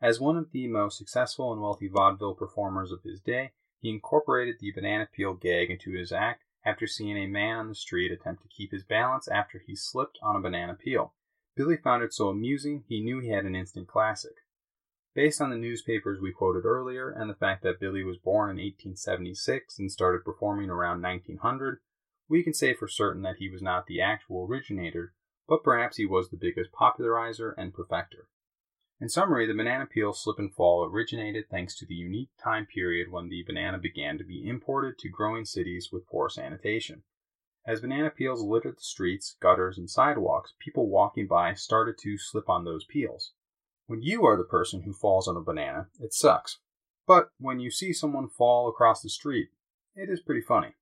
As 0.00 0.20
one 0.20 0.36
of 0.36 0.52
the 0.52 0.68
most 0.68 0.96
successful 0.96 1.52
and 1.52 1.60
wealthy 1.60 1.88
vaudeville 1.88 2.34
performers 2.34 2.92
of 2.92 3.02
his 3.02 3.20
day, 3.20 3.50
he 3.80 3.90
incorporated 3.90 4.56
the 4.60 4.70
banana 4.70 5.08
peel 5.12 5.34
gag 5.34 5.70
into 5.70 5.90
his 5.90 6.12
act 6.12 6.44
after 6.64 6.86
seeing 6.86 7.16
a 7.16 7.26
man 7.26 7.56
on 7.56 7.68
the 7.68 7.74
street 7.74 8.12
attempt 8.12 8.42
to 8.42 8.48
keep 8.48 8.70
his 8.70 8.84
balance 8.84 9.26
after 9.26 9.58
he 9.58 9.74
slipped 9.74 10.18
on 10.22 10.36
a 10.36 10.40
banana 10.40 10.74
peel. 10.74 11.14
Billy 11.56 11.76
found 11.76 12.04
it 12.04 12.14
so 12.14 12.28
amusing 12.28 12.84
he 12.86 13.00
knew 13.00 13.18
he 13.18 13.30
had 13.30 13.44
an 13.44 13.56
instant 13.56 13.88
classic. 13.88 14.36
Based 15.14 15.40
on 15.40 15.50
the 15.50 15.56
newspapers 15.56 16.20
we 16.20 16.30
quoted 16.30 16.64
earlier 16.64 17.10
and 17.10 17.28
the 17.28 17.34
fact 17.34 17.64
that 17.64 17.80
Billy 17.80 18.04
was 18.04 18.18
born 18.18 18.50
in 18.50 18.56
1876 18.56 19.80
and 19.80 19.90
started 19.90 20.24
performing 20.24 20.70
around 20.70 21.02
1900, 21.02 21.80
we 22.28 22.44
can 22.44 22.54
say 22.54 22.72
for 22.72 22.86
certain 22.86 23.22
that 23.22 23.38
he 23.38 23.48
was 23.48 23.62
not 23.62 23.86
the 23.86 24.00
actual 24.00 24.46
originator, 24.48 25.14
but 25.48 25.64
perhaps 25.64 25.96
he 25.96 26.06
was 26.06 26.30
the 26.30 26.36
biggest 26.36 26.70
popularizer 26.70 27.50
and 27.50 27.74
perfecter. 27.74 28.28
In 29.00 29.08
summary, 29.08 29.46
the 29.46 29.54
banana 29.54 29.86
peel 29.86 30.12
slip 30.12 30.40
and 30.40 30.52
fall 30.52 30.84
originated 30.84 31.48
thanks 31.48 31.76
to 31.76 31.86
the 31.86 31.94
unique 31.94 32.30
time 32.42 32.66
period 32.66 33.12
when 33.12 33.28
the 33.28 33.44
banana 33.44 33.78
began 33.78 34.18
to 34.18 34.24
be 34.24 34.48
imported 34.48 34.98
to 34.98 35.08
growing 35.08 35.44
cities 35.44 35.90
with 35.92 36.08
poor 36.08 36.28
sanitation. 36.28 37.04
As 37.64 37.80
banana 37.80 38.10
peels 38.10 38.42
littered 38.42 38.78
the 38.78 38.82
streets, 38.82 39.36
gutters, 39.40 39.78
and 39.78 39.88
sidewalks, 39.88 40.54
people 40.58 40.88
walking 40.88 41.28
by 41.28 41.54
started 41.54 41.96
to 41.98 42.18
slip 42.18 42.48
on 42.48 42.64
those 42.64 42.84
peels. 42.86 43.34
When 43.86 44.02
you 44.02 44.26
are 44.26 44.36
the 44.36 44.42
person 44.42 44.82
who 44.82 44.92
falls 44.92 45.28
on 45.28 45.36
a 45.36 45.40
banana, 45.40 45.88
it 46.00 46.12
sucks. 46.12 46.58
But 47.06 47.30
when 47.38 47.60
you 47.60 47.70
see 47.70 47.92
someone 47.92 48.28
fall 48.28 48.68
across 48.68 49.00
the 49.00 49.08
street, 49.08 49.50
it 49.94 50.10
is 50.10 50.20
pretty 50.20 50.42
funny. 50.42 50.74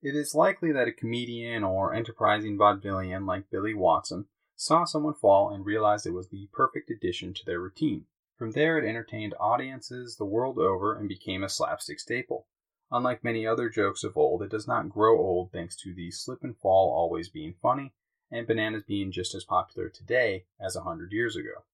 It 0.00 0.14
is 0.14 0.34
likely 0.34 0.70
that 0.72 0.88
a 0.88 0.92
comedian 0.92 1.64
or 1.64 1.92
enterprising 1.92 2.56
vaudevillian 2.56 3.26
like 3.26 3.50
Billy 3.50 3.74
Watson 3.74 4.26
saw 4.56 4.84
someone 4.84 5.14
fall 5.14 5.50
and 5.50 5.64
realized 5.64 6.06
it 6.06 6.12
was 6.12 6.28
the 6.28 6.48
perfect 6.52 6.90
addition 6.90 7.34
to 7.34 7.44
their 7.44 7.60
routine. 7.60 8.06
From 8.36 8.52
there, 8.52 8.78
it 8.78 8.88
entertained 8.88 9.34
audiences 9.38 10.16
the 10.16 10.24
world 10.24 10.58
over 10.58 10.96
and 10.96 11.08
became 11.08 11.44
a 11.44 11.48
slapstick 11.48 12.00
staple. 12.00 12.46
Unlike 12.90 13.24
many 13.24 13.46
other 13.46 13.68
jokes 13.68 14.04
of 14.04 14.16
old, 14.16 14.42
it 14.42 14.50
does 14.50 14.68
not 14.68 14.90
grow 14.90 15.18
old 15.18 15.52
thanks 15.52 15.76
to 15.76 15.94
the 15.94 16.10
slip 16.10 16.42
and 16.42 16.56
fall 16.58 16.92
always 16.92 17.28
being 17.28 17.54
funny 17.62 17.94
and 18.30 18.46
bananas 18.46 18.82
being 18.86 19.12
just 19.12 19.34
as 19.34 19.44
popular 19.44 19.88
today 19.88 20.44
as 20.60 20.76
a 20.76 20.82
hundred 20.82 21.12
years 21.12 21.36
ago. 21.36 21.64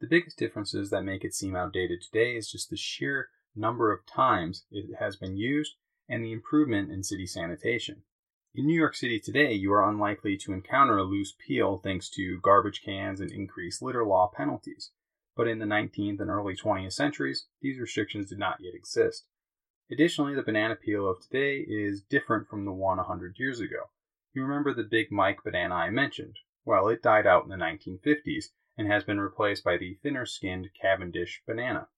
The 0.00 0.06
biggest 0.06 0.38
differences 0.38 0.90
that 0.90 1.04
make 1.04 1.24
it 1.24 1.34
seem 1.34 1.56
outdated 1.56 2.02
today 2.02 2.36
is 2.36 2.50
just 2.50 2.70
the 2.70 2.76
sheer 2.76 3.30
number 3.54 3.92
of 3.92 4.06
times 4.06 4.64
it 4.70 4.96
has 4.98 5.16
been 5.16 5.36
used 5.36 5.76
and 6.08 6.22
the 6.22 6.32
improvement 6.32 6.90
in 6.90 7.02
city 7.02 7.26
sanitation. 7.26 8.02
In 8.56 8.66
New 8.66 8.74
York 8.74 8.96
City 8.96 9.20
today, 9.20 9.52
you 9.52 9.70
are 9.74 9.86
unlikely 9.86 10.38
to 10.38 10.54
encounter 10.54 10.96
a 10.96 11.02
loose 11.02 11.34
peel 11.46 11.76
thanks 11.76 12.08
to 12.08 12.40
garbage 12.40 12.80
cans 12.82 13.20
and 13.20 13.30
increased 13.30 13.82
litter 13.82 14.02
law 14.02 14.30
penalties. 14.34 14.92
But 15.36 15.46
in 15.46 15.58
the 15.58 15.66
19th 15.66 16.20
and 16.20 16.30
early 16.30 16.56
20th 16.56 16.94
centuries, 16.94 17.48
these 17.60 17.78
restrictions 17.78 18.30
did 18.30 18.38
not 18.38 18.56
yet 18.62 18.72
exist. 18.72 19.26
Additionally, 19.92 20.34
the 20.34 20.42
banana 20.42 20.74
peel 20.74 21.06
of 21.06 21.20
today 21.20 21.66
is 21.68 22.00
different 22.00 22.48
from 22.48 22.64
the 22.64 22.72
one 22.72 22.96
100 22.96 23.38
years 23.38 23.60
ago. 23.60 23.90
You 24.32 24.42
remember 24.42 24.72
the 24.72 24.84
Big 24.84 25.12
Mike 25.12 25.44
banana 25.44 25.74
I 25.74 25.90
mentioned? 25.90 26.38
Well, 26.64 26.88
it 26.88 27.02
died 27.02 27.26
out 27.26 27.44
in 27.44 27.50
the 27.50 27.56
1950s 27.56 28.46
and 28.78 28.90
has 28.90 29.04
been 29.04 29.20
replaced 29.20 29.64
by 29.64 29.76
the 29.76 29.98
thinner 30.02 30.24
skinned 30.24 30.70
Cavendish 30.80 31.42
banana. 31.46 31.88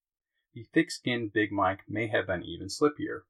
The 0.53 0.67
thick 0.73 0.91
skinned 0.91 1.31
Big 1.31 1.53
Mike 1.53 1.83
may 1.87 2.07
have 2.07 2.27
been 2.27 2.43
even 2.43 2.67
slippier, 2.67 3.21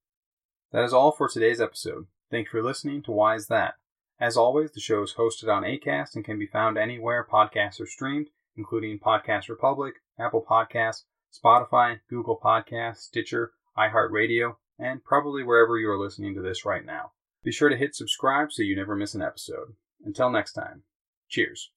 that 0.71 0.83
is 0.83 0.93
all 0.93 1.11
for 1.11 1.27
today's 1.27 1.59
episode. 1.59 2.07
Thank 2.31 2.47
you 2.47 2.51
for 2.51 2.63
listening 2.63 3.01
to 3.03 3.11
Why 3.11 3.35
Is 3.35 3.47
That? 3.47 3.75
As 4.19 4.37
always, 4.37 4.71
the 4.71 4.79
show 4.79 5.01
is 5.01 5.15
hosted 5.17 5.51
on 5.51 5.63
ACAST 5.63 6.15
and 6.15 6.23
can 6.23 6.37
be 6.37 6.45
found 6.45 6.77
anywhere 6.77 7.25
podcasts 7.27 7.81
are 7.81 7.87
streamed, 7.87 8.27
including 8.55 8.99
Podcast 8.99 9.49
Republic, 9.49 9.95
Apple 10.19 10.45
Podcasts, 10.47 11.05
Spotify, 11.33 12.01
Google 12.07 12.39
Podcasts, 12.43 12.97
Stitcher, 12.97 13.53
iHeartRadio, 13.77 14.57
and 14.77 15.03
probably 15.03 15.43
wherever 15.43 15.79
you 15.79 15.89
are 15.89 15.97
listening 15.97 16.35
to 16.35 16.41
this 16.41 16.65
right 16.65 16.85
now. 16.85 17.13
Be 17.43 17.51
sure 17.51 17.69
to 17.69 17.77
hit 17.77 17.95
subscribe 17.95 18.51
so 18.51 18.61
you 18.61 18.75
never 18.75 18.95
miss 18.95 19.15
an 19.15 19.21
episode. 19.23 19.73
Until 20.03 20.29
next 20.29 20.53
time, 20.53 20.83
cheers. 21.29 21.71